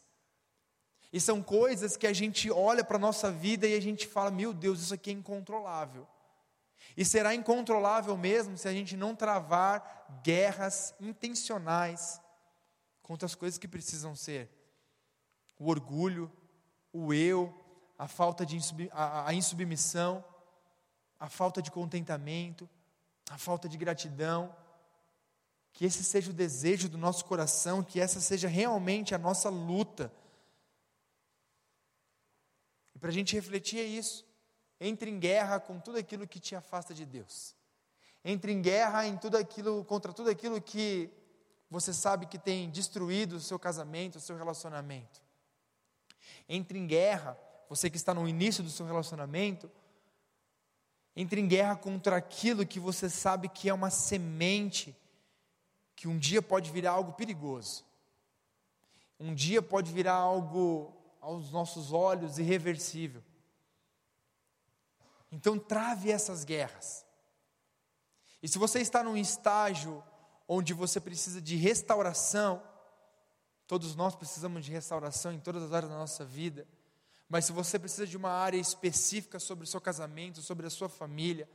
E 1.13 1.21
são 1.21 1.43
coisas 1.43 1.97
que 1.97 2.07
a 2.07 2.13
gente 2.13 2.51
olha 2.51 2.83
para 2.83 2.97
a 2.97 3.01
nossa 3.01 3.31
vida 3.31 3.67
e 3.67 3.75
a 3.75 3.81
gente 3.81 4.07
fala: 4.07 4.31
meu 4.31 4.55
Deus, 4.55 4.81
isso 4.81 4.95
aqui 4.95 5.11
é 5.11 5.13
incontrolável. 5.13 6.09
E 6.97 7.05
será 7.05 7.35
incontrolável 7.35 8.17
mesmo 8.17 8.57
se 8.57 8.67
a 8.67 8.73
gente 8.73 8.97
não 8.97 9.15
travar 9.15 10.21
guerras 10.25 10.95
intencionais 10.99 12.21
contra 13.03 13.27
as 13.27 13.35
coisas 13.35 13.59
que 13.59 13.69
precisam 13.69 14.15
ser. 14.17 14.51
O 15.59 15.69
orgulho, 15.69 16.33
o 16.93 17.13
eu, 17.13 17.55
a 17.99 18.09
falta 18.09 18.45
de 18.45 18.59
a, 18.93 19.29
a 19.29 19.35
insubmissão, 19.35 20.25
a 21.19 21.29
falta 21.29 21.63
de 21.63 21.71
contentamento, 21.71 22.69
a 23.31 23.39
falta 23.39 23.69
de 23.69 23.77
gratidão. 23.77 24.55
Que 25.73 25.87
esse 25.87 26.05
seja 26.05 26.31
o 26.31 26.35
desejo 26.35 26.89
do 26.89 26.99
nosso 26.99 27.25
coração, 27.25 27.83
que 27.83 27.99
essa 28.01 28.21
seja 28.21 28.47
realmente 28.47 29.15
a 29.15 29.19
nossa 29.19 29.49
luta 29.49 30.13
para 33.03 33.11
a 33.11 33.13
gente 33.13 33.35
refletir 33.35 33.81
é 33.81 33.83
isso. 33.83 34.25
Entre 34.81 35.11
em 35.11 35.19
guerra 35.19 35.59
com 35.59 35.81
tudo 35.81 35.99
aquilo 35.99 36.25
que 36.25 36.39
te 36.39 36.55
afasta 36.55 36.95
de 36.95 37.05
Deus. 37.05 37.53
Entre 38.25 38.53
em 38.53 38.63
guerra 38.63 39.05
em 39.05 39.17
tudo 39.17 39.37
aquilo, 39.37 39.85
contra 39.85 40.13
tudo 40.13 40.31
aquilo 40.31 40.63
que 40.63 41.11
você 41.69 41.93
sabe 41.93 42.27
que 42.27 42.39
tem 42.39 42.71
destruído 42.71 43.35
o 43.35 43.41
seu 43.41 43.59
casamento, 43.59 44.19
o 44.19 44.21
seu 44.21 44.37
relacionamento. 44.37 45.21
Entre 46.49 46.79
em 46.79 46.87
guerra, 46.87 47.37
você 47.73 47.89
que 47.89 47.97
está 47.97 48.13
no 48.13 48.29
início 48.29 48.63
do 48.63 48.69
seu 48.69 48.85
relacionamento, 48.85 49.71
entre 51.17 51.41
em 51.41 51.49
guerra 51.49 51.75
contra 51.75 52.17
aquilo 52.17 52.67
que 52.67 52.79
você 52.79 53.09
sabe 53.09 53.49
que 53.49 53.67
é 53.67 53.73
uma 53.73 53.89
semente 53.89 54.95
que 55.97 56.07
um 56.07 56.19
dia 56.19 56.43
pode 56.43 56.71
virar 56.71 56.91
algo 56.93 57.15
perigoso. 57.15 57.83
Um 59.19 59.35
dia 59.35 59.63
pode 59.63 59.91
virar 59.91 60.17
algo 60.17 60.95
aos 61.19 61.51
nossos 61.51 61.93
olhos 61.93 62.39
irreversível. 62.39 63.23
Então, 65.31 65.59
trave 65.59 66.11
essas 66.11 66.45
guerras. 66.45 67.07
E 68.43 68.49
se 68.49 68.59
você 68.59 68.81
está 68.81 69.03
num 69.03 69.17
estágio 69.17 70.05
onde 70.47 70.75
você 70.75 71.01
precisa 71.01 71.41
de 71.41 71.57
restauração, 71.57 72.63
todos 73.67 73.97
nós 73.97 74.15
precisamos 74.15 74.63
de 74.63 74.71
restauração 74.71 75.33
em 75.33 75.41
todas 75.41 75.63
as 75.63 75.73
áreas 75.73 75.91
da 75.91 75.97
nossa 75.97 76.23
vida, 76.23 76.67
mas 77.33 77.47
se 77.47 77.53
você 77.53 77.79
precisa 77.79 78.07
de 78.07 78.17
uma 78.17 78.31
área 78.31 78.59
específica 78.59 79.41
sobre 79.41 79.65
o 79.65 79.67
seu 79.67 79.81
casamento, 79.81 80.41
sobre 80.41 80.67
a 80.67 80.71
sua 80.71 80.89
família, 80.89 81.49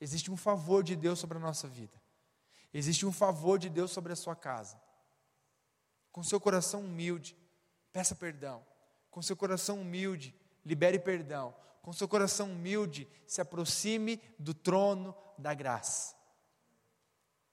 existe 0.00 0.30
um 0.30 0.36
favor 0.36 0.82
de 0.82 0.94
Deus 0.94 1.18
sobre 1.18 1.38
a 1.38 1.40
nossa 1.40 1.66
vida. 1.66 1.98
Existe 2.72 3.06
um 3.06 3.12
favor 3.12 3.58
de 3.58 3.70
Deus 3.70 3.90
sobre 3.90 4.12
a 4.12 4.16
sua 4.16 4.36
casa. 4.36 4.80
Com 6.12 6.22
seu 6.22 6.38
coração 6.40 6.82
humilde, 6.82 7.36
peça 7.92 8.14
perdão 8.14 8.64
com 9.14 9.22
seu 9.22 9.36
coração 9.36 9.80
humilde, 9.80 10.34
libere 10.66 10.98
perdão. 10.98 11.54
Com 11.82 11.92
seu 11.92 12.08
coração 12.08 12.50
humilde, 12.50 13.06
se 13.28 13.40
aproxime 13.40 14.20
do 14.40 14.52
trono 14.52 15.14
da 15.38 15.54
graça. 15.54 16.16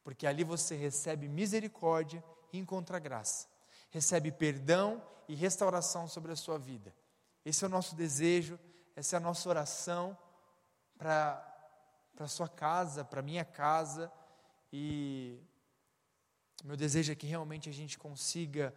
Porque 0.03 0.25
ali 0.25 0.43
você 0.43 0.75
recebe 0.75 1.27
misericórdia 1.27 2.23
e 2.51 2.57
encontra 2.57 2.97
graça. 2.97 3.47
Recebe 3.91 4.31
perdão 4.31 5.03
e 5.27 5.35
restauração 5.35 6.07
sobre 6.07 6.31
a 6.31 6.35
sua 6.35 6.57
vida. 6.57 6.91
Esse 7.43 7.63
é 7.63 7.67
o 7.67 7.69
nosso 7.69 7.95
desejo, 7.95 8.59
essa 8.95 9.15
é 9.15 9.17
a 9.17 9.19
nossa 9.19 9.49
oração 9.49 10.17
para 10.97 11.43
a 12.19 12.27
sua 12.27 12.47
casa, 12.47 13.03
para 13.03 13.19
a 13.19 13.23
minha 13.23 13.43
casa. 13.43 14.11
E 14.71 15.39
meu 16.63 16.77
desejo 16.77 17.11
é 17.11 17.15
que 17.15 17.25
realmente 17.25 17.69
a 17.69 17.73
gente 17.73 17.97
consiga, 17.97 18.73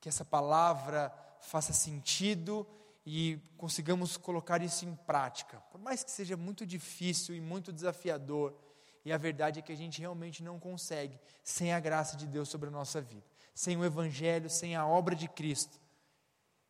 que 0.00 0.08
essa 0.08 0.24
palavra 0.24 1.12
faça 1.40 1.72
sentido 1.72 2.66
e 3.04 3.40
consigamos 3.56 4.16
colocar 4.16 4.62
isso 4.62 4.84
em 4.84 4.94
prática. 4.94 5.60
Por 5.70 5.80
mais 5.80 6.04
que 6.04 6.10
seja 6.10 6.36
muito 6.36 6.64
difícil 6.64 7.34
e 7.34 7.40
muito 7.40 7.72
desafiador, 7.72 8.56
e 9.04 9.12
a 9.12 9.18
verdade 9.18 9.58
é 9.58 9.62
que 9.62 9.72
a 9.72 9.76
gente 9.76 10.00
realmente 10.00 10.42
não 10.44 10.60
consegue 10.60 11.18
sem 11.42 11.72
a 11.72 11.80
graça 11.80 12.16
de 12.16 12.26
Deus 12.26 12.48
sobre 12.48 12.68
a 12.68 12.72
nossa 12.72 13.00
vida, 13.00 13.26
sem 13.52 13.76
o 13.76 13.84
Evangelho, 13.84 14.48
sem 14.48 14.76
a 14.76 14.86
obra 14.86 15.16
de 15.16 15.26
Cristo. 15.26 15.81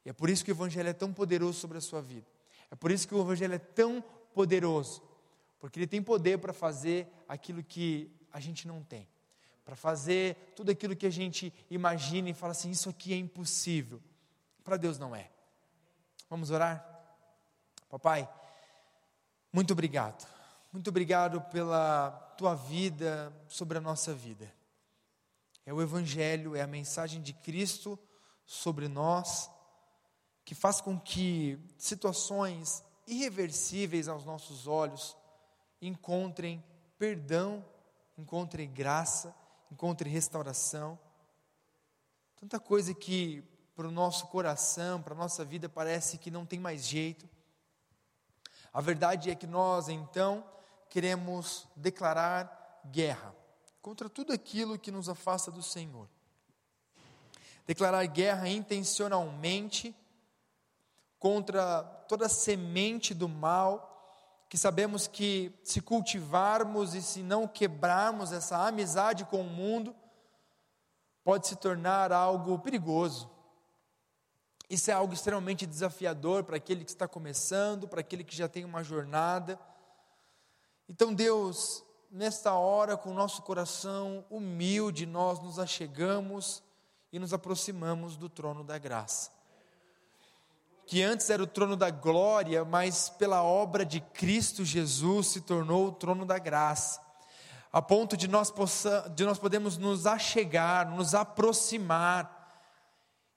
E 0.05 0.11
é 0.11 0.13
por 0.13 0.29
isso 0.29 0.45
que 0.45 0.51
o 0.51 0.55
Evangelho 0.55 0.89
é 0.89 0.93
tão 0.93 1.13
poderoso 1.13 1.59
sobre 1.59 1.79
a 1.79 1.81
sua 1.81 2.03
vida. 2.03 2.27
É 2.71 2.75
por 2.75 2.91
isso 2.91 3.07
que 3.07 3.15
o 3.15 3.21
Evangelho 3.21 3.55
é 3.55 3.59
tão 3.59 4.03
poderoso, 4.35 5.03
porque 5.61 5.79
ele 5.79 5.87
tem 5.87 6.03
poder 6.03 6.39
para 6.39 6.53
fazer 6.53 7.07
aquilo 7.29 7.63
que 7.63 8.11
a 8.33 8.41
gente 8.41 8.67
não 8.67 8.83
tem, 8.83 9.07
para 9.65 9.77
fazer 9.77 10.53
tudo 10.57 10.71
aquilo 10.71 10.97
que 10.97 11.07
a 11.07 11.11
gente 11.11 11.53
imagina 11.71 12.31
e 12.31 12.35
fala 12.35 12.53
assim: 12.53 12.71
isso 12.71 12.89
aqui 12.89 13.13
é 13.13 13.17
impossível. 13.17 14.01
Para 14.65 14.77
Deus 14.77 14.99
não 14.99 15.15
é. 15.15 15.31
Vamos 16.31 16.51
orar? 16.51 16.89
Papai, 17.91 18.29
muito 19.53 19.73
obrigado. 19.73 20.27
Muito 20.73 20.89
obrigado 20.89 21.43
pela 21.43 22.11
tua 22.39 22.55
vida 22.55 23.31
sobre 23.47 23.77
a 23.77 23.81
nossa 23.81 24.15
vida. 24.15 24.51
É 25.67 25.73
o 25.73 25.83
Evangelho, 25.83 26.57
é 26.57 26.63
a 26.63 26.67
mensagem 26.67 27.21
de 27.21 27.35
Cristo 27.35 27.99
sobre 28.47 28.89
nós, 28.89 29.51
que 30.45 30.55
faz 30.55 30.81
com 30.81 30.99
que 30.99 31.59
situações 31.79 32.83
irreversíveis 33.07 34.09
aos 34.09 34.25
nossos 34.25 34.67
olhos 34.67 35.17
encontrem 35.81 36.63
perdão, 36.99 37.65
encontrem 38.17 38.73
graça, 38.73 39.35
encontrem 39.71 40.13
restauração. 40.13 40.99
Tanta 42.37 42.61
coisa 42.61 42.95
que 42.95 43.43
para 43.75 43.89
o 43.89 43.91
nosso 43.91 44.27
coração, 44.29 45.03
para 45.03 45.15
a 45.15 45.17
nossa 45.17 45.45
vida, 45.45 45.69
parece 45.69 46.19
que 46.19 46.31
não 46.31 46.45
tem 46.45 46.61
mais 46.61 46.87
jeito. 46.87 47.29
A 48.73 48.81
verdade 48.81 49.31
é 49.31 49.35
que 49.35 49.47
nós, 49.47 49.89
então, 49.89 50.45
queremos 50.89 51.67
declarar 51.75 52.81
guerra 52.91 53.35
contra 53.81 54.09
tudo 54.09 54.33
aquilo 54.33 54.79
que 54.79 54.91
nos 54.91 55.09
afasta 55.09 55.51
do 55.51 55.63
Senhor. 55.63 56.09
Declarar 57.67 58.05
guerra 58.07 58.49
intencionalmente 58.49 59.95
contra 61.23 61.83
toda 62.07 62.29
semente 62.29 63.15
do 63.15 63.29
mal, 63.29 63.89
que 64.51 64.59
sabemos 64.59 65.07
que 65.07 65.59
se 65.65 65.81
cultivarmos 65.81 66.95
e 66.95 67.01
se 67.01 67.23
não 67.23 67.49
quebrarmos 67.49 68.33
essa 68.33 68.67
amizade 68.67 69.25
com 69.25 69.41
o 69.41 69.45
mundo, 69.45 69.95
pode 71.25 71.47
se 71.47 71.57
tornar 71.57 72.13
algo 72.13 72.59
perigoso 72.59 73.33
isso 74.73 74.91
é 74.91 74.95
algo 74.95 75.13
extremamente 75.13 75.67
desafiador 75.67 76.45
para 76.45 76.57
aquele 76.57 76.83
que 76.83 76.91
está 76.91 77.07
começando, 77.07 77.87
para 77.87 78.01
aquele 78.01 78.25
que 78.25 78.35
já 78.35 78.49
tem 78.49 78.65
uma 78.65 78.83
jornada. 78.83 79.61
Então, 80.89 81.13
Deus, 81.13 81.85
nesta 82.11 82.55
hora, 82.55 82.97
com 82.97 83.11
o 83.11 83.15
nosso 83.15 83.43
coração 83.43 84.25
humilde, 84.31 85.05
nós 85.05 85.39
nos 85.41 85.59
achegamos 85.59 86.63
e 87.13 87.19
nos 87.19 87.35
aproximamos 87.35 88.17
do 88.17 88.31
trono 88.31 88.65
da 88.65 88.79
graça. 88.79 89.31
Que 90.93 91.03
antes 91.03 91.31
era 91.31 91.43
o 91.43 91.47
trono 91.47 91.75
da 91.75 91.89
glória, 91.89 92.67
mas 92.67 93.09
pela 93.09 93.43
obra 93.43 93.83
de 93.83 93.99
Cristo 93.99 94.63
Jesus 94.63 95.29
se 95.29 95.41
tornou 95.41 95.87
o 95.87 95.93
trono 95.93 96.27
da 96.27 96.39
graça, 96.39 97.01
a 97.73 97.81
ponto 97.81 98.15
de 98.15 98.29
nós, 98.29 98.51
possa, 98.51 99.11
de 99.17 99.25
nós 99.25 99.39
podemos 99.39 99.79
nos 99.79 100.07
achegar, 100.07 100.91
nos 100.91 101.15
aproximar 101.15 102.61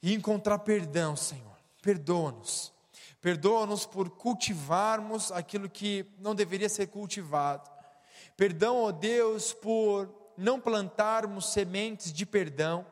e 0.03 0.13
encontrar 0.13 0.59
perdão, 0.59 1.15
Senhor. 1.15 1.55
Perdoa-nos. 1.81 2.73
Perdoa-nos 3.21 3.85
por 3.85 4.09
cultivarmos 4.09 5.31
aquilo 5.31 5.69
que 5.69 6.13
não 6.19 6.35
deveria 6.35 6.67
ser 6.67 6.87
cultivado. 6.87 7.71
Perdão, 8.35 8.83
ó 8.83 8.91
Deus, 8.91 9.53
por 9.53 10.13
não 10.37 10.59
plantarmos 10.59 11.53
sementes 11.53 12.11
de 12.11 12.25
perdão, 12.25 12.85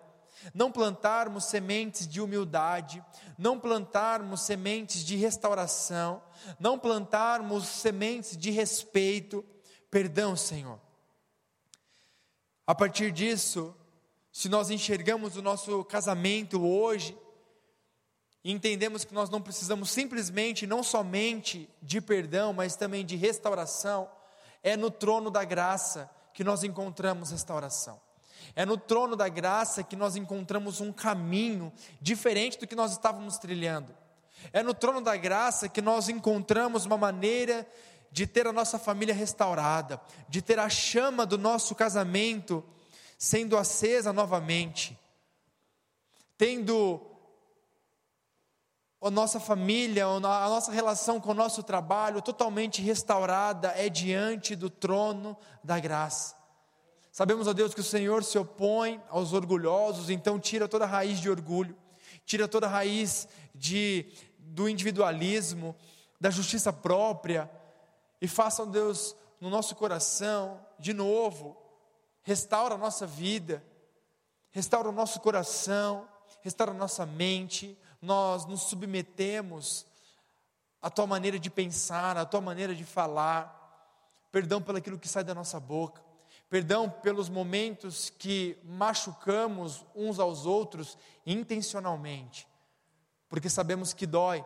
não 0.54 0.72
plantarmos 0.72 1.46
sementes 1.46 2.08
de 2.08 2.20
humildade, 2.20 3.04
não 3.38 3.60
plantarmos 3.60 4.42
sementes 4.42 5.04
de 5.04 5.16
restauração, 5.16 6.22
não 6.60 6.80
plantarmos 6.80 7.68
sementes 7.68 8.36
de 8.36 8.50
respeito. 8.50 9.46
Perdão, 9.92 10.36
Senhor. 10.36 10.80
A 12.66 12.74
partir 12.74 13.12
disso, 13.12 13.76
se 14.32 14.50
nós 14.50 14.70
enxergamos 14.70 15.38
o 15.38 15.42
nosso 15.42 15.84
casamento 15.84 16.66
hoje, 16.66 17.18
e 18.44 18.52
entendemos 18.52 19.06
que 19.06 19.14
nós 19.14 19.30
não 19.30 19.42
precisamos 19.42 19.90
simplesmente, 19.90 20.68
não 20.68 20.84
somente 20.84 21.70
de 21.82 22.02
perdão, 22.02 22.52
mas 22.52 22.76
também 22.76 23.06
de 23.06 23.16
restauração, 23.16 24.10
é 24.62 24.76
no 24.76 24.92
trono 24.92 25.32
da 25.32 25.46
graça 25.46 26.10
que 26.34 26.44
nós 26.44 26.64
encontramos 26.64 27.32
restauração. 27.32 28.02
É 28.56 28.66
no 28.66 28.78
trono 28.78 29.16
da 29.16 29.28
graça 29.28 29.84
que 29.84 29.96
nós 29.96 30.16
encontramos 30.16 30.82
um 30.82 30.92
caminho 30.92 31.72
diferente 32.02 32.60
do 32.60 32.68
que 32.68 32.76
nós 32.76 32.92
estávamos 32.92 33.38
trilhando. 33.38 33.96
É 34.52 34.62
no 34.62 34.74
trono 34.74 35.02
da 35.02 35.16
graça 35.16 35.70
que 35.70 35.82
nós 35.82 36.10
encontramos 36.10 36.86
uma 36.86 36.98
maneira 36.98 37.68
de 38.12 38.28
ter 38.28 38.46
a 38.46 38.54
nossa 38.54 38.78
família 38.78 39.14
restaurada, 39.14 40.00
de 40.30 40.42
ter 40.42 40.60
a 40.60 40.70
chama 40.70 41.26
do 41.26 41.38
nosso 41.38 41.74
casamento 41.74 42.64
sendo 43.18 43.58
acesa 43.58 44.12
novamente, 44.12 45.00
tendo 46.38 47.02
a 49.02 49.10
nossa 49.10 49.40
família, 49.40 50.06
a 50.06 50.20
nossa 50.20 50.72
relação 50.72 51.20
com 51.20 51.32
o 51.32 51.34
nosso 51.34 51.64
trabalho 51.64 52.22
totalmente 52.22 52.82
restaurada, 52.82 53.74
é 53.76 53.90
diante 53.90 54.56
do 54.56 54.70
trono 54.70 55.36
da 55.64 55.80
graça. 55.80 56.43
Sabemos, 57.14 57.46
ó 57.46 57.54
Deus, 57.54 57.76
que 57.76 57.80
o 57.80 57.84
Senhor 57.84 58.24
se 58.24 58.40
opõe 58.40 59.00
aos 59.08 59.34
orgulhosos, 59.34 60.10
então 60.10 60.40
tira 60.40 60.68
toda 60.68 60.86
a 60.86 60.88
raiz 60.88 61.20
de 61.20 61.30
orgulho, 61.30 61.78
tira 62.26 62.48
toda 62.48 62.66
a 62.66 62.70
raiz 62.72 63.28
de, 63.54 64.12
do 64.40 64.68
individualismo, 64.68 65.76
da 66.20 66.32
justiça 66.32 66.74
própria, 66.74 67.48
e 68.20 68.28
faça, 68.28 68.64
ó 68.64 68.66
Deus, 68.66 69.16
no 69.40 69.48
nosso 69.48 69.76
coração, 69.76 70.60
de 70.80 70.92
novo, 70.92 71.56
restaura 72.24 72.74
a 72.74 72.80
nossa 72.80 73.06
vida, 73.06 73.64
restaura 74.50 74.90
o 74.90 74.92
nosso 74.92 75.20
coração, 75.20 76.10
restaura 76.42 76.72
a 76.72 76.76
nossa 76.76 77.06
mente, 77.06 77.78
nós 78.02 78.48
nos 78.48 78.64
submetemos 78.64 79.86
à 80.82 80.90
tua 80.90 81.06
maneira 81.06 81.38
de 81.38 81.52
pensar, 81.52 82.18
à 82.18 82.26
tua 82.26 82.42
maneira 82.42 82.74
de 82.74 82.84
falar, 82.84 84.02
perdão 84.32 84.60
pelo 84.60 84.80
aquilo 84.80 84.98
que 84.98 85.08
sai 85.08 85.24
da 85.24 85.36
nossa 85.36 85.60
boca, 85.60 86.02
perdão 86.50 86.90
pelos 86.90 87.30
momentos 87.30 88.10
que 88.10 88.58
machucamos 88.64 89.86
uns 89.96 90.20
aos 90.20 90.46
outros 90.46 90.98
intencionalmente, 91.26 92.48
porque 93.28 93.50
sabemos 93.50 93.94
que 93.94 94.06
dói. 94.06 94.46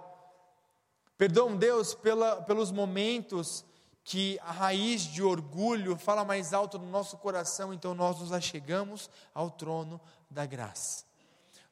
Perdão, 1.17 1.55
Deus, 1.55 1.93
pela, 1.93 2.41
pelos 2.43 2.71
momentos 2.71 3.65
que 4.03 4.39
a 4.41 4.51
raiz 4.53 5.01
de 5.01 5.21
orgulho 5.21 5.97
fala 5.97 6.23
mais 6.23 6.53
alto 6.53 6.79
no 6.79 6.89
nosso 6.89 7.17
coração, 7.17 7.73
então 7.73 7.93
nós 7.93 8.19
nos 8.19 8.31
achegamos 8.31 9.09
ao 9.33 9.51
trono 9.51 9.99
da 10.29 10.45
graça. 10.45 11.03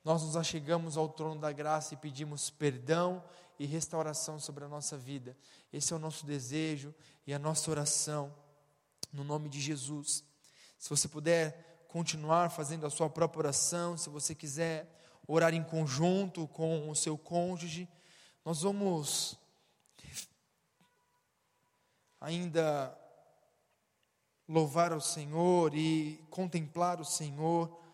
Nós 0.04 0.22
nos 0.22 0.36
achegamos 0.36 0.98
ao 0.98 1.08
trono 1.08 1.40
da 1.40 1.52
graça 1.52 1.94
e 1.94 1.98
pedimos 1.98 2.50
perdão 2.50 3.24
e 3.58 3.66
restauração 3.66 4.38
sobre 4.38 4.66
a 4.66 4.68
nossa 4.68 4.98
vida. 4.98 5.36
Esse 5.72 5.94
é 5.94 5.96
o 5.96 6.00
nosso 6.00 6.26
desejo 6.26 6.94
e 7.26 7.34
a 7.34 7.40
nossa 7.40 7.72
oração, 7.72 8.32
no 9.16 9.24
nome 9.24 9.48
de 9.48 9.62
Jesus. 9.62 10.24
Se 10.78 10.90
você 10.90 11.08
puder 11.08 11.86
continuar 11.88 12.52
fazendo 12.52 12.86
a 12.86 12.90
sua 12.90 13.10
própria 13.10 13.40
oração, 13.40 13.98
se 13.98 14.10
você 14.10 14.36
quiser 14.36 14.94
orar 15.26 15.54
em 15.54 15.64
conjunto 15.64 16.48
com 16.50 16.90
o 16.90 16.96
seu 16.96 17.18
cônjuge, 17.18 17.88
nós 18.44 18.62
vamos 18.62 19.40
ainda 22.20 22.96
louvar 24.48 24.92
ao 24.92 25.02
Senhor 25.02 25.74
e 25.74 26.24
contemplar 26.30 27.00
o 27.00 27.06
Senhor 27.06 27.85